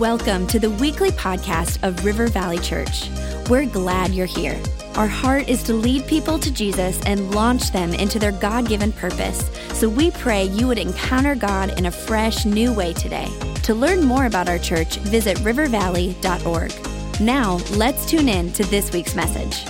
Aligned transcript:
Welcome 0.00 0.46
to 0.48 0.58
the 0.58 0.68
weekly 0.72 1.08
podcast 1.08 1.82
of 1.82 2.04
River 2.04 2.26
Valley 2.26 2.58
Church. 2.58 3.08
We're 3.48 3.64
glad 3.64 4.10
you're 4.10 4.26
here. 4.26 4.60
Our 4.94 5.06
heart 5.06 5.48
is 5.48 5.62
to 5.62 5.72
lead 5.72 6.06
people 6.06 6.38
to 6.38 6.52
Jesus 6.52 7.00
and 7.06 7.34
launch 7.34 7.72
them 7.72 7.94
into 7.94 8.18
their 8.18 8.32
God 8.32 8.68
given 8.68 8.92
purpose. 8.92 9.48
So 9.72 9.88
we 9.88 10.10
pray 10.10 10.44
you 10.48 10.66
would 10.66 10.76
encounter 10.76 11.34
God 11.34 11.78
in 11.78 11.86
a 11.86 11.90
fresh, 11.90 12.44
new 12.44 12.74
way 12.74 12.92
today. 12.92 13.26
To 13.62 13.74
learn 13.74 14.04
more 14.04 14.26
about 14.26 14.50
our 14.50 14.58
church, 14.58 14.98
visit 14.98 15.38
rivervalley.org. 15.38 17.20
Now, 17.22 17.54
let's 17.78 18.04
tune 18.04 18.28
in 18.28 18.52
to 18.52 18.64
this 18.64 18.92
week's 18.92 19.14
message. 19.14 19.64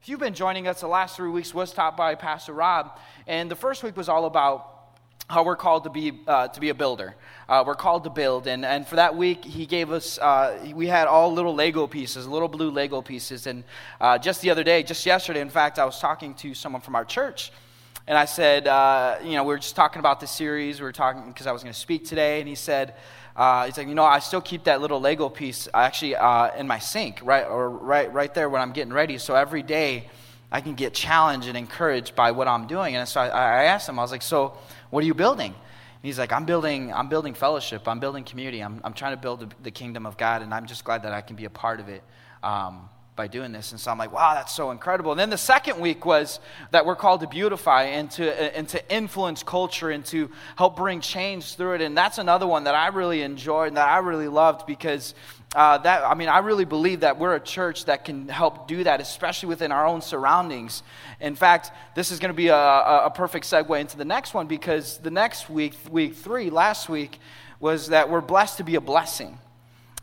If 0.00 0.08
you've 0.08 0.18
been 0.18 0.34
joining 0.34 0.66
us, 0.66 0.80
the 0.80 0.88
last 0.88 1.14
three 1.14 1.30
weeks 1.30 1.54
was 1.54 1.72
taught 1.72 1.96
by 1.96 2.16
Pastor 2.16 2.52
Rob, 2.52 2.98
and 3.28 3.48
the 3.48 3.54
first 3.54 3.84
week 3.84 3.96
was 3.96 4.08
all 4.08 4.24
about 4.24 4.75
how 5.28 5.42
we're 5.42 5.56
called 5.56 5.84
to 5.84 5.90
be, 5.90 6.12
uh, 6.26 6.48
to 6.48 6.60
be 6.60 6.68
a 6.68 6.74
builder. 6.74 7.16
Uh, 7.48 7.64
we're 7.66 7.74
called 7.74 8.04
to 8.04 8.10
build. 8.10 8.46
And, 8.46 8.64
and 8.64 8.86
for 8.86 8.96
that 8.96 9.16
week, 9.16 9.44
he 9.44 9.66
gave 9.66 9.90
us, 9.90 10.18
uh, 10.18 10.58
we 10.74 10.86
had 10.86 11.08
all 11.08 11.32
little 11.32 11.54
Lego 11.54 11.86
pieces, 11.86 12.28
little 12.28 12.48
blue 12.48 12.70
Lego 12.70 13.02
pieces. 13.02 13.46
And 13.46 13.64
uh, 14.00 14.18
just 14.18 14.40
the 14.40 14.50
other 14.50 14.62
day, 14.62 14.82
just 14.82 15.04
yesterday, 15.04 15.40
in 15.40 15.50
fact, 15.50 15.78
I 15.78 15.84
was 15.84 15.98
talking 15.98 16.34
to 16.34 16.54
someone 16.54 16.80
from 16.80 16.94
our 16.94 17.04
church. 17.04 17.50
And 18.06 18.16
I 18.16 18.24
said, 18.24 18.68
uh, 18.68 19.18
you 19.24 19.32
know, 19.32 19.42
we 19.42 19.48
were 19.48 19.58
just 19.58 19.74
talking 19.74 19.98
about 19.98 20.20
the 20.20 20.28
series. 20.28 20.80
We 20.80 20.84
were 20.84 20.92
talking 20.92 21.26
because 21.26 21.48
I 21.48 21.52
was 21.52 21.64
going 21.64 21.74
to 21.74 21.78
speak 21.78 22.04
today. 22.04 22.38
And 22.38 22.48
he 22.48 22.54
said, 22.54 22.94
uh, 23.34 23.66
he's 23.66 23.76
like, 23.76 23.88
you 23.88 23.96
know, 23.96 24.04
I 24.04 24.20
still 24.20 24.40
keep 24.40 24.64
that 24.64 24.80
little 24.80 25.00
Lego 25.00 25.28
piece 25.28 25.66
actually 25.74 26.14
in 26.56 26.68
my 26.68 26.78
sink, 26.78 27.18
right, 27.22 27.44
or 27.44 27.68
right, 27.68 28.12
right 28.12 28.32
there 28.32 28.48
when 28.48 28.62
I'm 28.62 28.72
getting 28.72 28.92
ready. 28.92 29.18
So 29.18 29.34
every 29.34 29.64
day, 29.64 30.08
I 30.50 30.60
can 30.60 30.74
get 30.74 30.94
challenged 30.94 31.48
and 31.48 31.56
encouraged 31.56 32.14
by 32.14 32.30
what 32.30 32.48
I'm 32.48 32.66
doing. 32.66 32.96
And 32.96 33.08
so 33.08 33.20
I, 33.20 33.28
I 33.28 33.64
asked 33.64 33.88
him, 33.88 33.98
I 33.98 34.02
was 34.02 34.12
like, 34.12 34.22
so 34.22 34.56
what 34.90 35.02
are 35.02 35.06
you 35.06 35.14
building? 35.14 35.52
And 35.52 36.02
he's 36.02 36.18
like, 36.18 36.32
I'm 36.32 36.44
building, 36.44 36.92
I'm 36.92 37.08
building 37.08 37.34
fellowship. 37.34 37.88
I'm 37.88 38.00
building 38.00 38.24
community. 38.24 38.60
I'm, 38.60 38.80
I'm 38.84 38.92
trying 38.92 39.16
to 39.16 39.20
build 39.20 39.54
the, 39.62 39.70
kingdom 39.70 40.06
of 40.06 40.16
God, 40.16 40.42
and 40.42 40.54
I'm 40.54 40.66
just 40.66 40.84
glad 40.84 41.02
that 41.02 41.12
I 41.12 41.20
can 41.20 41.36
be 41.36 41.46
a 41.46 41.50
part 41.50 41.80
of 41.80 41.88
it. 41.88 42.02
Um, 42.42 42.88
by 43.16 43.26
doing 43.26 43.50
this. 43.50 43.72
And 43.72 43.80
so 43.80 43.90
I'm 43.90 43.98
like, 43.98 44.12
wow, 44.12 44.34
that's 44.34 44.54
so 44.54 44.70
incredible. 44.70 45.10
And 45.10 45.18
then 45.18 45.30
the 45.30 45.38
second 45.38 45.80
week 45.80 46.04
was 46.04 46.38
that 46.70 46.84
we're 46.84 46.96
called 46.96 47.22
to 47.22 47.26
beautify 47.26 47.84
and 47.84 48.10
to, 48.12 48.56
and 48.56 48.68
to 48.68 48.94
influence 48.94 49.42
culture 49.42 49.90
and 49.90 50.04
to 50.06 50.30
help 50.56 50.76
bring 50.76 51.00
change 51.00 51.54
through 51.54 51.76
it. 51.76 51.80
And 51.80 51.96
that's 51.96 52.18
another 52.18 52.46
one 52.46 52.64
that 52.64 52.74
I 52.74 52.88
really 52.88 53.22
enjoyed 53.22 53.68
and 53.68 53.78
that 53.78 53.88
I 53.88 53.98
really 53.98 54.28
loved 54.28 54.66
because 54.66 55.14
uh, 55.54 55.78
that, 55.78 56.04
I 56.04 56.14
mean, 56.14 56.28
I 56.28 56.38
really 56.38 56.64
believe 56.64 57.00
that 57.00 57.18
we're 57.18 57.34
a 57.34 57.40
church 57.40 57.84
that 57.86 58.04
can 58.04 58.28
help 58.28 58.68
do 58.68 58.84
that, 58.84 59.00
especially 59.00 59.48
within 59.48 59.72
our 59.72 59.86
own 59.86 60.02
surroundings. 60.02 60.82
In 61.20 61.34
fact, 61.34 61.70
this 61.94 62.10
is 62.10 62.18
going 62.18 62.32
to 62.32 62.36
be 62.36 62.48
a, 62.48 62.56
a 62.56 63.12
perfect 63.14 63.46
segue 63.46 63.80
into 63.80 63.96
the 63.96 64.04
next 64.04 64.34
one 64.34 64.46
because 64.46 64.98
the 64.98 65.10
next 65.10 65.48
week, 65.48 65.74
week 65.90 66.14
three, 66.14 66.50
last 66.50 66.88
week, 66.88 67.18
was 67.60 67.88
that 67.88 68.10
we're 68.10 68.20
blessed 68.20 68.58
to 68.58 68.64
be 68.64 68.74
a 68.74 68.80
blessing. 68.80 69.38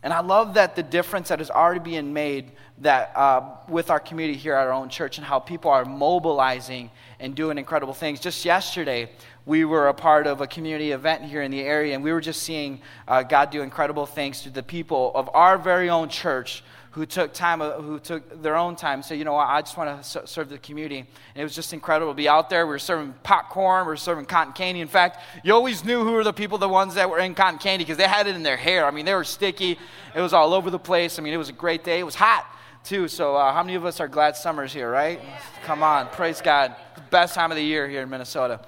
And 0.04 0.12
I 0.12 0.20
love 0.20 0.54
that 0.54 0.76
the 0.76 0.82
difference 0.82 1.28
that 1.30 1.40
is 1.40 1.50
already 1.50 1.80
being 1.80 2.12
made 2.12 2.52
that 2.82 3.16
uh, 3.16 3.56
with 3.68 3.88
our 3.88 3.98
community 3.98 4.38
here 4.38 4.52
at 4.52 4.66
our 4.66 4.72
own 4.72 4.90
church 4.90 5.16
and 5.16 5.26
how 5.26 5.38
people 5.38 5.70
are 5.70 5.86
mobilizing 5.86 6.90
and 7.20 7.34
doing 7.34 7.56
incredible 7.56 7.94
things. 7.94 8.20
Just 8.20 8.44
yesterday, 8.44 9.10
we 9.46 9.64
were 9.64 9.88
a 9.88 9.94
part 9.94 10.26
of 10.26 10.42
a 10.42 10.46
community 10.46 10.92
event 10.92 11.24
here 11.24 11.40
in 11.40 11.50
the 11.50 11.62
area, 11.62 11.94
and 11.94 12.04
we 12.04 12.12
were 12.12 12.20
just 12.20 12.42
seeing 12.42 12.82
uh, 13.08 13.22
God 13.22 13.50
do 13.50 13.62
incredible 13.62 14.04
things 14.04 14.42
to 14.42 14.50
the 14.50 14.62
people 14.62 15.10
of 15.14 15.30
our 15.32 15.56
very 15.56 15.88
own 15.88 16.10
church 16.10 16.62
who 16.94 17.04
took 17.04 17.34
time, 17.34 17.60
uh, 17.60 17.72
who 17.72 17.98
took 17.98 18.40
their 18.40 18.56
own 18.56 18.76
time, 18.76 19.02
say, 19.02 19.16
you 19.16 19.24
know 19.24 19.32
what, 19.32 19.48
I 19.48 19.60
just 19.62 19.76
want 19.76 20.00
to 20.04 20.26
serve 20.28 20.48
the 20.48 20.58
community. 20.58 20.98
And 20.98 21.08
it 21.34 21.42
was 21.42 21.52
just 21.52 21.72
incredible 21.72 22.12
to 22.12 22.16
be 22.16 22.28
out 22.28 22.48
there. 22.48 22.66
We 22.66 22.70
were 22.70 22.78
serving 22.78 23.14
popcorn, 23.24 23.84
we 23.84 23.88
were 23.88 23.96
serving 23.96 24.26
cotton 24.26 24.52
candy. 24.52 24.80
In 24.80 24.86
fact, 24.86 25.20
you 25.42 25.52
always 25.52 25.84
knew 25.84 26.04
who 26.04 26.12
were 26.12 26.22
the 26.22 26.32
people, 26.32 26.56
the 26.56 26.68
ones 26.68 26.94
that 26.94 27.10
were 27.10 27.18
in 27.18 27.34
cotton 27.34 27.58
candy, 27.58 27.84
because 27.84 27.96
they 27.96 28.06
had 28.06 28.28
it 28.28 28.36
in 28.36 28.44
their 28.44 28.56
hair. 28.56 28.86
I 28.86 28.92
mean, 28.92 29.06
they 29.06 29.14
were 29.14 29.24
sticky. 29.24 29.76
It 30.14 30.20
was 30.20 30.32
all 30.32 30.54
over 30.54 30.70
the 30.70 30.78
place. 30.78 31.18
I 31.18 31.22
mean, 31.22 31.34
it 31.34 31.38
was 31.38 31.48
a 31.48 31.52
great 31.52 31.82
day. 31.82 31.98
It 31.98 32.04
was 32.04 32.14
hot 32.14 32.46
too. 32.84 33.08
So, 33.08 33.34
uh, 33.34 33.52
how 33.52 33.64
many 33.64 33.74
of 33.74 33.84
us 33.84 33.98
are 33.98 34.06
glad 34.06 34.36
summer's 34.36 34.72
here, 34.72 34.88
right? 34.88 35.20
Yeah. 35.20 35.38
Come 35.64 35.82
on, 35.82 36.06
praise 36.10 36.40
God. 36.40 36.76
Best 37.10 37.34
time 37.34 37.50
of 37.50 37.56
the 37.56 37.64
year 37.64 37.88
here 37.88 38.02
in 38.02 38.08
Minnesota. 38.10 38.60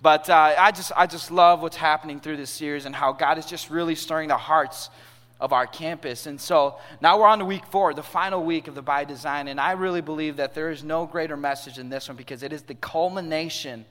But 0.00 0.30
uh, 0.30 0.54
I, 0.58 0.70
just, 0.70 0.92
I 0.96 1.06
just 1.06 1.30
love 1.30 1.60
what's 1.60 1.76
happening 1.76 2.20
through 2.20 2.38
this 2.38 2.50
series 2.50 2.86
and 2.86 2.94
how 2.94 3.12
God 3.12 3.36
is 3.36 3.46
just 3.46 3.68
really 3.68 3.94
stirring 3.94 4.28
the 4.28 4.36
hearts 4.36 4.88
of 5.40 5.52
our 5.52 5.66
campus. 5.66 6.26
And 6.26 6.40
so 6.40 6.78
now 7.00 7.18
we're 7.18 7.26
on 7.26 7.40
to 7.40 7.44
week 7.44 7.66
four, 7.66 7.92
the 7.92 8.02
final 8.02 8.44
week 8.44 8.68
of 8.68 8.74
the 8.74 8.82
By 8.82 9.04
Design. 9.04 9.48
And 9.48 9.60
I 9.60 9.72
really 9.72 10.00
believe 10.00 10.36
that 10.36 10.54
there 10.54 10.70
is 10.70 10.84
no 10.84 11.06
greater 11.06 11.36
message 11.36 11.76
than 11.76 11.88
this 11.88 12.08
one 12.08 12.16
because 12.16 12.42
it 12.42 12.52
is 12.52 12.62
the 12.62 12.74
culmination 12.74 13.84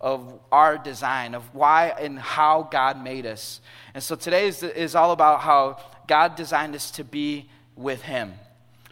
of 0.00 0.40
our 0.50 0.78
design, 0.78 1.34
of 1.34 1.54
why 1.54 1.88
and 1.88 2.18
how 2.18 2.68
God 2.70 3.02
made 3.02 3.26
us. 3.26 3.60
And 3.94 4.02
so 4.02 4.16
today 4.16 4.48
is, 4.48 4.62
is 4.62 4.94
all 4.94 5.12
about 5.12 5.40
how 5.40 5.78
God 6.06 6.36
designed 6.36 6.74
us 6.74 6.90
to 6.92 7.04
be 7.04 7.48
with 7.76 8.02
Him. 8.02 8.32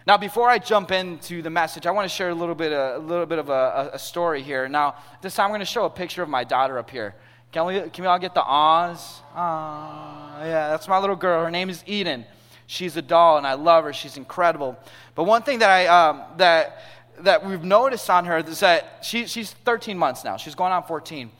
Now, 0.07 0.17
before 0.17 0.49
I 0.49 0.59
jump 0.59 0.91
into 0.91 1.43
the 1.43 1.51
message, 1.51 1.87
I 1.87 1.91
want 1.91 2.09
to 2.09 2.15
share 2.15 2.31
a 2.31 2.35
little 2.35 2.55
bit, 2.55 2.73
a, 2.73 2.99
little 2.99 3.27
bit 3.27 3.39
of 3.39 3.51
a, 3.51 3.91
a 3.93 3.99
story 3.99 4.43
here. 4.43 4.69
Now, 4.69 4.97
this 5.21 5.35
time 5.35 5.47
I'm 5.47 5.51
going 5.51 5.61
to 5.61 5.67
show 5.67 5.85
a 5.85 5.91
picture 5.91 6.23
of 6.23 6.29
my 6.29 6.45
daughter 6.45 6.79
up 6.79 6.89
here. 6.89 7.15
Can 7.51 7.65
we, 7.65 7.81
can 7.91 8.05
we 8.05 8.07
all 8.07 8.19
get 8.19 8.35
the 8.35 8.43
ahs? 8.43 9.23
Ah, 9.35 10.41
yeah, 10.41 10.69
that's 10.69 10.87
my 10.87 10.99
little 10.99 11.17
girl. 11.17 11.45
Her 11.45 11.51
name 11.51 11.71
is 11.71 11.83
Eden. 11.87 12.27
She's 12.67 12.97
a 12.99 13.03
doll, 13.03 13.39
and 13.39 13.47
I 13.47 13.55
love 13.55 13.85
her. 13.85 13.93
She's 13.95 14.19
incredible. 14.19 14.79
But 15.15 15.25
one 15.25 15.43
thing 15.43 15.61
that, 15.61 15.71
I, 15.71 15.87
um, 15.87 16.23
that, 16.37 16.83
that 17.21 17.47
we've 17.47 17.65
noticed 17.65 18.11
on 18.11 18.27
her 18.27 18.39
is 18.39 18.61
that 18.61 18.99
she, 19.03 19.27
she's 19.27 19.53
13 19.53 19.97
months 19.97 20.25
now. 20.25 20.37
She's 20.37 20.55
going 20.55 20.73
on 20.73 20.83
14. 20.83 21.31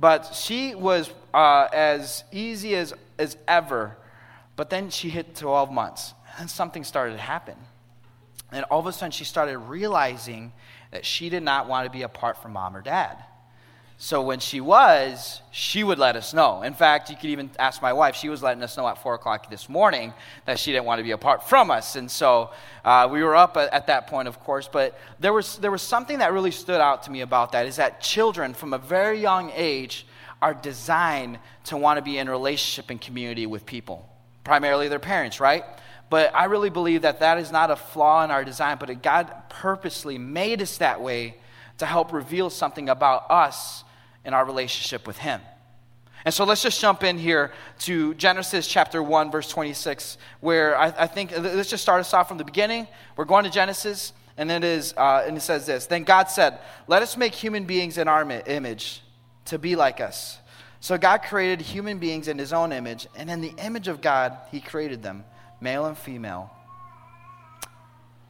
But 0.00 0.34
she 0.34 0.74
was 0.74 1.10
uh, 1.34 1.68
as 1.72 2.24
easy 2.32 2.74
as, 2.74 2.94
as 3.18 3.36
ever. 3.46 3.98
But 4.56 4.70
then 4.70 4.88
she 4.88 5.10
hit 5.10 5.36
12 5.36 5.70
months, 5.70 6.14
and 6.38 6.48
something 6.48 6.82
started 6.82 7.12
to 7.12 7.20
happen. 7.20 7.56
And 8.50 8.64
all 8.70 8.80
of 8.80 8.86
a 8.86 8.92
sudden, 8.92 9.10
she 9.10 9.24
started 9.24 9.58
realizing 9.58 10.54
that 10.92 11.04
she 11.04 11.28
did 11.28 11.42
not 11.42 11.68
want 11.68 11.84
to 11.84 11.90
be 11.90 12.02
apart 12.02 12.40
from 12.40 12.54
mom 12.54 12.74
or 12.74 12.80
dad. 12.80 13.22
So 14.00 14.22
when 14.22 14.38
she 14.38 14.60
was, 14.60 15.42
she 15.50 15.82
would 15.82 15.98
let 15.98 16.14
us 16.14 16.32
know. 16.32 16.62
In 16.62 16.72
fact, 16.72 17.10
you 17.10 17.16
could 17.16 17.30
even 17.30 17.50
ask 17.58 17.82
my 17.82 17.92
wife. 17.92 18.14
She 18.14 18.28
was 18.28 18.44
letting 18.44 18.62
us 18.62 18.76
know 18.76 18.86
at 18.86 19.02
4 19.02 19.16
o'clock 19.16 19.50
this 19.50 19.68
morning 19.68 20.14
that 20.44 20.60
she 20.60 20.70
didn't 20.70 20.84
want 20.84 21.00
to 21.00 21.02
be 21.02 21.10
apart 21.10 21.48
from 21.48 21.68
us. 21.72 21.96
And 21.96 22.08
so 22.08 22.50
uh, 22.84 23.08
we 23.10 23.24
were 23.24 23.34
up 23.34 23.56
at, 23.56 23.72
at, 23.72 23.88
that 23.88 24.06
point, 24.06 24.28
of 24.28 24.38
course. 24.38 24.68
But 24.72 24.96
there 25.18 25.32
was, 25.32 25.58
there 25.58 25.72
was 25.72 25.82
something 25.82 26.20
that 26.20 26.32
really 26.32 26.52
stood 26.52 26.80
out 26.80 27.02
to 27.02 27.10
me 27.10 27.22
about 27.22 27.50
that 27.52 27.66
is 27.66 27.74
that 27.76 28.00
children 28.00 28.54
from 28.54 28.72
a 28.72 28.78
very 28.78 29.20
young 29.20 29.50
age 29.52 30.06
are 30.40 30.54
designed 30.54 31.40
to 31.64 31.76
want 31.76 31.96
to 31.96 32.02
be 32.02 32.18
in 32.18 32.30
relationship 32.30 32.90
and 32.90 33.00
community 33.00 33.46
with 33.46 33.66
people, 33.66 34.08
primarily 34.44 34.86
their 34.86 35.00
parents, 35.00 35.40
right? 35.40 35.64
But 36.08 36.32
I 36.36 36.44
really 36.44 36.70
believe 36.70 37.02
that 37.02 37.18
that 37.18 37.38
is 37.38 37.50
not 37.50 37.72
a 37.72 37.76
flaw 37.76 38.22
in 38.22 38.30
our 38.30 38.44
design, 38.44 38.76
but 38.78 39.02
God 39.02 39.32
purposely 39.48 40.18
made 40.18 40.62
us 40.62 40.78
that 40.78 41.00
way 41.00 41.34
to 41.78 41.86
help 41.86 42.12
reveal 42.12 42.48
something 42.48 42.88
about 42.88 43.28
us 43.28 43.82
and 44.24 44.34
our 44.34 44.44
relationship 44.44 45.06
with 45.06 45.18
Him. 45.18 45.40
And 46.24 46.34
so 46.34 46.44
let's 46.44 46.62
just 46.62 46.80
jump 46.80 47.04
in 47.04 47.16
here 47.16 47.52
to 47.80 48.14
Genesis 48.14 48.66
chapter 48.66 49.02
1, 49.02 49.30
verse 49.30 49.48
26, 49.48 50.18
where 50.40 50.76
I, 50.76 50.92
I 50.98 51.06
think, 51.06 51.32
let's 51.36 51.70
just 51.70 51.82
start 51.82 52.00
us 52.00 52.12
off 52.12 52.28
from 52.28 52.38
the 52.38 52.44
beginning. 52.44 52.88
We're 53.16 53.24
going 53.24 53.44
to 53.44 53.50
Genesis, 53.50 54.12
and 54.36 54.50
it, 54.50 54.64
is, 54.64 54.94
uh, 54.96 55.24
and 55.26 55.36
it 55.36 55.40
says 55.40 55.66
this 55.66 55.86
Then 55.86 56.04
God 56.04 56.24
said, 56.24 56.58
Let 56.86 57.02
us 57.02 57.16
make 57.16 57.34
human 57.34 57.64
beings 57.64 57.98
in 57.98 58.08
our 58.08 58.28
image 58.46 59.02
to 59.46 59.58
be 59.58 59.76
like 59.76 60.00
us. 60.00 60.38
So 60.80 60.98
God 60.98 61.22
created 61.22 61.60
human 61.60 61.98
beings 61.98 62.28
in 62.28 62.38
His 62.38 62.52
own 62.52 62.72
image, 62.72 63.06
and 63.16 63.30
in 63.30 63.40
the 63.40 63.54
image 63.58 63.88
of 63.88 64.00
God, 64.00 64.36
He 64.50 64.60
created 64.60 65.02
them 65.02 65.24
male 65.60 65.86
and 65.86 65.96
female. 65.96 66.50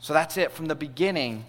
So 0.00 0.12
that's 0.12 0.36
it. 0.36 0.52
From 0.52 0.66
the 0.66 0.74
beginning, 0.74 1.44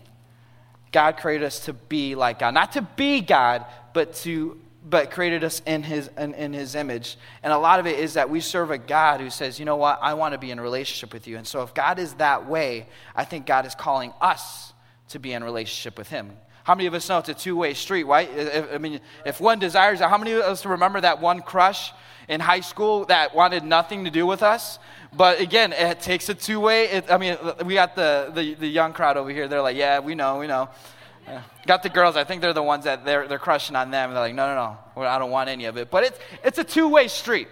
God 0.92 1.18
created 1.18 1.46
us 1.46 1.60
to 1.66 1.74
be 1.74 2.16
like 2.16 2.40
God. 2.40 2.54
Not 2.54 2.72
to 2.74 2.82
be 2.82 3.22
God, 3.22 3.66
but 4.00 4.14
to 4.14 4.58
but 4.90 5.12
created 5.12 5.44
us 5.44 5.62
in 5.66 5.84
his 5.84 6.10
in, 6.18 6.34
in, 6.34 6.54
his 6.54 6.74
image. 6.74 7.18
And 7.44 7.52
a 7.52 7.58
lot 7.58 7.82
of 7.82 7.86
it 7.86 8.00
is 8.00 8.14
that 8.14 8.30
we 8.30 8.40
serve 8.40 8.72
a 8.72 8.78
God 8.78 9.20
who 9.20 9.30
says, 9.30 9.60
you 9.60 9.66
know 9.66 9.76
what, 9.76 10.00
I 10.02 10.14
want 10.14 10.32
to 10.32 10.38
be 10.38 10.52
in 10.52 10.62
relationship 10.62 11.12
with 11.12 11.28
you. 11.28 11.36
And 11.36 11.46
so 11.46 11.64
if 11.64 11.74
God 11.74 12.00
is 12.00 12.14
that 12.14 12.48
way, 12.48 12.88
I 13.14 13.26
think 13.26 13.46
God 13.46 13.66
is 13.66 13.76
calling 13.76 14.14
us 14.22 14.72
to 15.10 15.20
be 15.20 15.34
in 15.34 15.44
relationship 15.44 15.98
with 15.98 16.08
him. 16.08 16.32
How 16.64 16.76
many 16.76 16.86
of 16.86 16.94
us 16.94 17.10
know 17.10 17.18
it's 17.18 17.28
a 17.28 17.34
two-way 17.34 17.74
street, 17.74 18.06
right? 18.06 18.30
I 18.74 18.78
mean, 18.78 19.02
if 19.26 19.42
one 19.42 19.60
desires 19.60 20.00
how 20.00 20.18
many 20.18 20.32
of 20.32 20.44
us 20.44 20.66
remember 20.66 21.02
that 21.02 21.20
one 21.20 21.42
crush 21.42 21.92
in 22.30 22.40
high 22.40 22.62
school 22.62 23.04
that 23.06 23.36
wanted 23.36 23.66
nothing 23.66 24.06
to 24.06 24.12
do 24.12 24.26
with 24.26 24.42
us? 24.42 24.80
But 25.12 25.42
again, 25.42 25.74
it 25.74 26.00
takes 26.00 26.30
a 26.30 26.34
two 26.34 26.62
way. 26.62 27.04
I 27.10 27.18
mean, 27.18 27.38
we 27.66 27.74
got 27.74 27.98
the, 27.98 28.32
the, 28.34 28.54
the, 28.54 28.68
young 28.68 28.94
crowd 28.94 29.18
over 29.18 29.30
here. 29.30 29.50
They're 29.50 29.62
like, 29.62 29.76
yeah, 29.76 30.00
we 30.00 30.16
know, 30.16 30.40
we 30.40 30.48
know. 30.48 30.70
Got 31.66 31.84
the 31.84 31.90
girls. 31.90 32.16
I 32.16 32.24
think 32.24 32.42
they're 32.42 32.54
the 32.54 32.64
ones 32.64 32.86
that 32.86 33.06
they're, 33.06 33.28
they're 33.28 33.40
crushing 33.40 33.76
on 33.76 33.92
them. 33.92 34.12
They're 34.12 34.20
like, 34.20 34.36
no, 34.36 34.48
no, 34.48 34.78
no. 34.96 35.08
I 35.08 35.20
don't 35.20 35.32
want 35.32 35.50
any 35.50 35.66
of 35.66 35.78
it. 35.78 35.92
But 35.92 36.04
it's, 36.04 36.20
it's 36.44 36.58
a 36.58 36.64
two 36.64 36.88
way 36.88 37.08
street. 37.08 37.48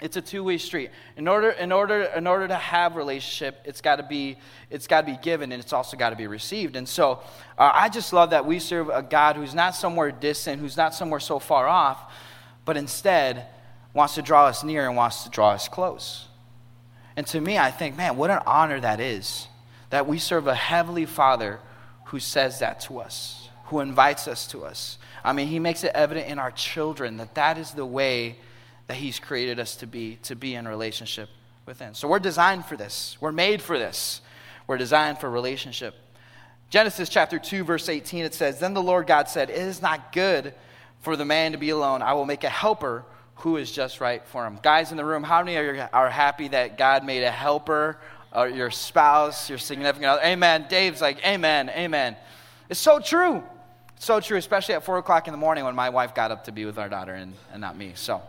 It's 0.00 0.16
a 0.16 0.20
two-way 0.20 0.58
street. 0.58 0.90
In 1.16 1.28
order, 1.28 1.50
in 1.50 1.70
order, 1.70 2.02
in 2.02 2.26
order 2.26 2.48
to 2.48 2.56
have 2.56 2.96
relationship, 2.96 3.62
it's 3.64 3.80
got 3.80 3.96
to 3.96 4.02
be, 4.02 4.36
it's 4.68 4.88
got 4.88 5.02
to 5.02 5.06
be 5.06 5.16
given, 5.22 5.52
and 5.52 5.62
it's 5.62 5.72
also 5.72 5.96
got 5.96 6.10
to 6.10 6.16
be 6.16 6.26
received. 6.26 6.74
And 6.74 6.88
so, 6.88 7.20
uh, 7.56 7.70
I 7.72 7.88
just 7.88 8.12
love 8.12 8.30
that 8.30 8.44
we 8.44 8.58
serve 8.58 8.88
a 8.88 9.02
God 9.02 9.36
who's 9.36 9.54
not 9.54 9.74
somewhere 9.76 10.10
distant, 10.10 10.60
who's 10.60 10.76
not 10.76 10.94
somewhere 10.94 11.20
so 11.20 11.38
far 11.38 11.68
off, 11.68 12.12
but 12.64 12.76
instead 12.76 13.46
wants 13.94 14.16
to 14.16 14.22
draw 14.22 14.46
us 14.46 14.64
near 14.64 14.86
and 14.88 14.96
wants 14.96 15.22
to 15.24 15.30
draw 15.30 15.52
us 15.52 15.68
close. 15.68 16.26
And 17.16 17.24
to 17.28 17.40
me, 17.40 17.56
I 17.56 17.70
think, 17.70 17.96
man, 17.96 18.16
what 18.16 18.30
an 18.30 18.40
honor 18.46 18.80
that 18.80 18.98
is 18.98 19.46
that 19.90 20.08
we 20.08 20.18
serve 20.18 20.48
a 20.48 20.54
heavenly 20.56 21.06
Father 21.06 21.60
who 22.04 22.20
says 22.20 22.58
that 22.60 22.80
to 22.80 23.00
us, 23.00 23.48
who 23.66 23.80
invites 23.80 24.28
us 24.28 24.46
to 24.48 24.64
us. 24.64 24.98
I 25.24 25.32
mean, 25.32 25.48
he 25.48 25.58
makes 25.58 25.84
it 25.84 25.92
evident 25.94 26.28
in 26.28 26.38
our 26.38 26.50
children 26.50 27.16
that 27.16 27.34
that 27.34 27.58
is 27.58 27.72
the 27.72 27.86
way 27.86 28.36
that 28.86 28.96
he's 28.96 29.18
created 29.18 29.58
us 29.58 29.76
to 29.76 29.86
be, 29.86 30.16
to 30.24 30.36
be 30.36 30.54
in 30.54 30.68
relationship 30.68 31.28
with 31.66 31.78
him. 31.78 31.94
So 31.94 32.08
we're 32.08 32.18
designed 32.18 32.66
for 32.66 32.76
this. 32.76 33.16
We're 33.20 33.32
made 33.32 33.62
for 33.62 33.78
this. 33.78 34.20
We're 34.66 34.78
designed 34.78 35.18
for 35.18 35.30
relationship. 35.30 35.94
Genesis 36.70 37.08
chapter 37.08 37.38
2, 37.38 37.64
verse 37.64 37.88
18, 37.88 38.24
it 38.24 38.34
says, 38.34 38.58
Then 38.58 38.74
the 38.74 38.82
Lord 38.82 39.06
God 39.06 39.28
said, 39.28 39.48
It 39.48 39.56
is 39.56 39.80
not 39.80 40.12
good 40.12 40.54
for 41.00 41.16
the 41.16 41.24
man 41.24 41.52
to 41.52 41.58
be 41.58 41.70
alone. 41.70 42.02
I 42.02 42.14
will 42.14 42.26
make 42.26 42.44
a 42.44 42.48
helper 42.48 43.04
who 43.36 43.56
is 43.56 43.70
just 43.70 44.00
right 44.00 44.26
for 44.26 44.46
him. 44.46 44.58
Guys 44.62 44.90
in 44.90 44.96
the 44.96 45.04
room, 45.04 45.22
how 45.22 45.42
many 45.42 45.56
are, 45.56 45.88
are 45.92 46.10
happy 46.10 46.48
that 46.48 46.78
God 46.78 47.04
made 47.04 47.22
a 47.22 47.30
helper, 47.30 47.98
or 48.34 48.48
your 48.48 48.70
spouse, 48.70 49.48
your 49.48 49.58
significant 49.58 50.06
other? 50.06 50.22
Amen. 50.22 50.66
Dave's 50.68 51.00
like, 51.00 51.24
Amen, 51.26 51.70
amen. 51.70 52.16
It's 52.68 52.80
so 52.80 52.98
true. 52.98 53.42
so 53.96 54.20
true, 54.20 54.36
especially 54.36 54.74
at 54.74 54.84
4 54.84 54.98
o'clock 54.98 55.28
in 55.28 55.32
the 55.32 55.38
morning 55.38 55.64
when 55.64 55.74
my 55.74 55.90
wife 55.90 56.14
got 56.14 56.30
up 56.30 56.44
to 56.44 56.52
be 56.52 56.64
with 56.64 56.78
our 56.78 56.88
daughter 56.88 57.14
and, 57.14 57.34
and 57.52 57.60
not 57.60 57.76
me. 57.76 57.92
So. 57.94 58.22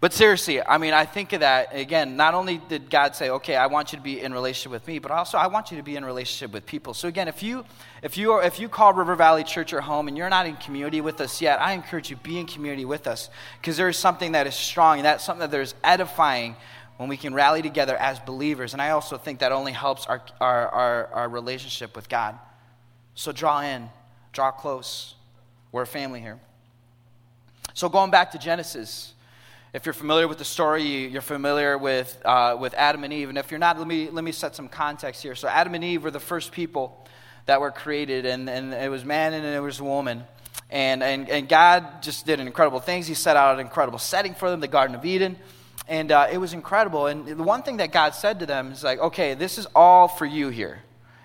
But 0.00 0.14
seriously, 0.14 0.66
I 0.66 0.78
mean, 0.78 0.94
I 0.94 1.04
think 1.04 1.34
of 1.34 1.40
that 1.40 1.74
again. 1.74 2.16
Not 2.16 2.32
only 2.32 2.56
did 2.56 2.88
God 2.88 3.14
say, 3.14 3.28
"Okay, 3.28 3.54
I 3.54 3.66
want 3.66 3.92
you 3.92 3.98
to 3.98 4.02
be 4.02 4.18
in 4.18 4.32
relationship 4.32 4.72
with 4.72 4.86
me," 4.86 4.98
but 4.98 5.10
also 5.10 5.36
I 5.36 5.46
want 5.46 5.70
you 5.70 5.76
to 5.76 5.82
be 5.82 5.94
in 5.94 6.06
relationship 6.06 6.52
with 6.52 6.64
people. 6.64 6.94
So 6.94 7.06
again, 7.06 7.28
if 7.28 7.42
you 7.42 7.66
if 8.00 8.16
you 8.16 8.32
are, 8.32 8.42
if 8.42 8.58
you 8.58 8.70
call 8.70 8.94
River 8.94 9.14
Valley 9.14 9.44
Church 9.44 9.72
your 9.72 9.82
home 9.82 10.08
and 10.08 10.16
you're 10.16 10.30
not 10.30 10.46
in 10.46 10.56
community 10.56 11.02
with 11.02 11.20
us 11.20 11.42
yet, 11.42 11.60
I 11.60 11.72
encourage 11.72 12.08
you 12.08 12.16
be 12.16 12.38
in 12.38 12.46
community 12.46 12.86
with 12.86 13.06
us 13.06 13.28
because 13.60 13.76
there 13.76 13.90
is 13.90 13.98
something 13.98 14.32
that 14.32 14.46
is 14.46 14.54
strong 14.54 15.00
and 15.00 15.04
that's 15.04 15.22
something 15.22 15.50
that 15.50 15.60
is 15.60 15.74
edifying 15.84 16.56
when 17.00 17.08
we 17.08 17.16
can 17.16 17.32
rally 17.32 17.62
together 17.62 17.96
as 17.96 18.18
believers. 18.18 18.74
And 18.74 18.82
I 18.82 18.90
also 18.90 19.16
think 19.16 19.38
that 19.38 19.52
only 19.52 19.72
helps 19.72 20.04
our 20.04 20.20
our, 20.38 20.68
our, 20.68 21.06
our 21.06 21.28
relationship 21.30 21.96
with 21.96 22.10
God. 22.10 22.38
So 23.14 23.32
draw 23.32 23.62
in, 23.62 23.88
draw 24.34 24.50
close. 24.50 25.14
We're 25.72 25.80
a 25.80 25.86
family 25.86 26.20
here. 26.20 26.38
So 27.72 27.88
going 27.88 28.10
back 28.10 28.32
to 28.32 28.38
Genesis. 28.38 29.14
If 29.72 29.86
you're 29.86 29.92
familiar 29.94 30.28
with 30.28 30.38
the 30.38 30.44
story, 30.44 30.82
you're 30.82 31.22
familiar 31.22 31.78
with, 31.78 32.20
uh, 32.24 32.56
with 32.58 32.74
Adam 32.74 33.04
and 33.04 33.12
Eve. 33.12 33.28
And 33.28 33.38
if 33.38 33.52
you're 33.52 33.60
not, 33.60 33.78
let 33.78 33.86
me, 33.86 34.10
let 34.10 34.24
me 34.24 34.32
set 34.32 34.56
some 34.56 34.68
context 34.68 35.22
here. 35.22 35.36
So, 35.36 35.46
Adam 35.46 35.76
and 35.76 35.84
Eve 35.84 36.02
were 36.02 36.10
the 36.10 36.18
first 36.18 36.50
people 36.50 37.06
that 37.46 37.60
were 37.60 37.70
created, 37.70 38.26
and, 38.26 38.50
and 38.50 38.74
it 38.74 38.90
was 38.90 39.04
man 39.04 39.32
and 39.32 39.46
it 39.46 39.60
was 39.60 39.80
woman. 39.80 40.24
And, 40.70 41.04
and, 41.04 41.30
and 41.30 41.48
God 41.48 42.02
just 42.02 42.26
did 42.26 42.40
incredible 42.40 42.80
things. 42.80 43.06
He 43.06 43.14
set 43.14 43.36
out 43.36 43.54
an 43.54 43.60
incredible 43.60 44.00
setting 44.00 44.34
for 44.34 44.50
them, 44.50 44.58
the 44.58 44.66
Garden 44.66 44.96
of 44.96 45.04
Eden. 45.04 45.36
And 45.90 46.12
uh, 46.12 46.28
it 46.30 46.38
was 46.38 46.52
incredible. 46.52 47.08
And 47.08 47.26
the 47.26 47.42
one 47.42 47.64
thing 47.64 47.78
that 47.78 47.90
God 47.90 48.14
said 48.14 48.38
to 48.38 48.46
them 48.46 48.70
is 48.70 48.84
like, 48.84 49.00
okay, 49.00 49.34
this 49.34 49.58
is 49.58 49.66
all 49.74 50.06
for 50.06 50.24
you 50.24 50.48
here. 50.48 50.78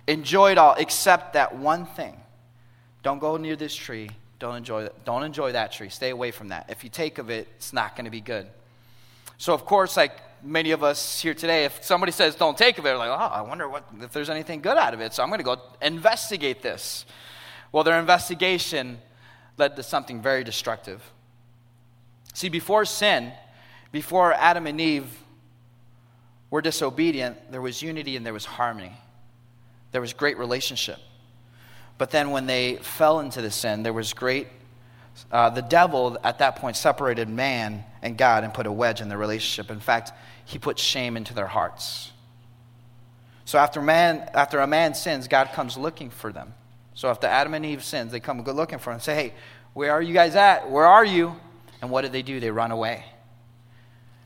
Enjoy 0.08 0.52
it 0.52 0.58
all, 0.58 0.74
except 0.74 1.34
that 1.34 1.56
one 1.56 1.86
thing. 1.86 2.20
Don't 3.04 3.20
go 3.20 3.38
near 3.38 3.56
this 3.56 3.76
tree. 3.76 4.10
Don't 4.40 4.56
enjoy, 4.56 4.90
don't 5.06 5.22
enjoy 5.22 5.52
that 5.52 5.72
tree. 5.72 5.90
Stay 5.90 6.10
away 6.10 6.32
from 6.32 6.48
that. 6.48 6.66
If 6.68 6.84
you 6.84 6.90
take 6.90 7.20
of 7.20 7.30
it, 7.30 7.48
it's 7.58 7.74
not 7.74 7.96
going 7.96 8.06
to 8.06 8.12
be 8.12 8.22
good. 8.22 8.48
So, 9.38 9.54
of 9.54 9.66
course, 9.66 9.96
like 9.96 10.14
many 10.44 10.72
of 10.72 10.84
us 10.84 11.22
here 11.22 11.36
today, 11.36 11.66
if 11.66 11.84
somebody 11.84 12.12
says 12.12 12.34
don't 12.34 12.58
take 12.58 12.80
of 12.80 12.88
it, 12.88 12.96
like, 12.96 13.10
oh, 13.10 13.14
I 13.14 13.42
wonder 13.42 13.70
what, 13.70 13.88
if 14.02 14.14
there's 14.14 14.32
anything 14.32 14.62
good 14.62 14.78
out 14.78 14.96
of 14.96 15.00
it. 15.00 15.14
So 15.14 15.22
I'm 15.22 15.30
going 15.30 15.40
to 15.40 15.44
go 15.44 15.62
investigate 15.80 16.64
this. 16.64 17.06
Well, 17.72 17.84
their 17.84 18.00
investigation 18.00 18.98
led 19.60 19.76
to 19.76 19.84
something 19.84 20.24
very 20.24 20.44
destructive. 20.44 21.04
See, 22.34 22.50
before 22.50 22.86
sin, 22.86 23.32
before 23.92 24.34
Adam 24.34 24.68
and 24.68 24.80
Eve 24.80 25.08
were 26.50 26.62
disobedient, 26.62 27.52
there 27.52 27.62
was 27.62 27.82
unity 27.82 28.16
and 28.16 28.26
there 28.26 28.34
was 28.34 28.46
harmony. 28.46 28.94
There 29.92 30.02
was 30.02 30.14
great 30.14 30.38
relationship. 30.38 31.00
But 31.98 32.12
then 32.12 32.32
when 32.32 32.46
they 32.46 32.78
fell 32.78 33.20
into 33.20 33.42
the 33.42 33.52
sin, 33.52 33.84
there 33.84 33.94
was 33.94 34.14
great. 34.14 34.48
Uh, 35.32 35.50
the 35.50 35.62
devil 35.62 36.18
at 36.24 36.40
that 36.40 36.58
point 36.58 36.76
separated 36.76 37.30
man 37.30 37.86
and 38.02 38.18
God 38.18 38.44
and 38.44 38.54
put 38.54 38.66
a 38.66 38.72
wedge 38.72 39.00
in 39.00 39.08
their 39.08 39.18
relationship. 39.18 39.72
In 39.72 39.80
fact, 39.80 40.12
he 40.44 40.60
put 40.60 40.78
shame 40.78 41.16
into 41.16 41.34
their 41.34 41.48
hearts. 41.48 42.12
So 43.46 43.58
after, 43.58 43.82
man, 43.82 44.30
after 44.34 44.60
a 44.60 44.68
man 44.68 44.94
sins, 44.94 45.28
God 45.28 45.52
comes 45.54 45.78
looking 45.78 46.10
for 46.10 46.34
them. 46.34 46.54
So 46.96 47.10
after 47.10 47.28
Adam 47.28 47.54
and 47.54 47.66
Eve 47.66 47.84
sins, 47.84 48.12
they 48.12 48.20
come 48.20 48.44
looking 48.44 48.80
for 48.80 48.90
him 48.90 48.96
and 48.96 49.04
say, 49.04 49.16
Hey, 49.16 49.34
where 49.74 49.92
are 49.92 50.02
you 50.02 50.14
guys 50.14 50.36
at? 50.36 50.70
Where 50.70 50.86
are 50.86 51.06
you? 51.06 51.36
And 51.82 51.92
what 51.92 52.02
did 52.02 52.12
they 52.12 52.22
do? 52.22 52.40
They 52.40 52.52
run 52.52 52.72
away. 52.72 53.06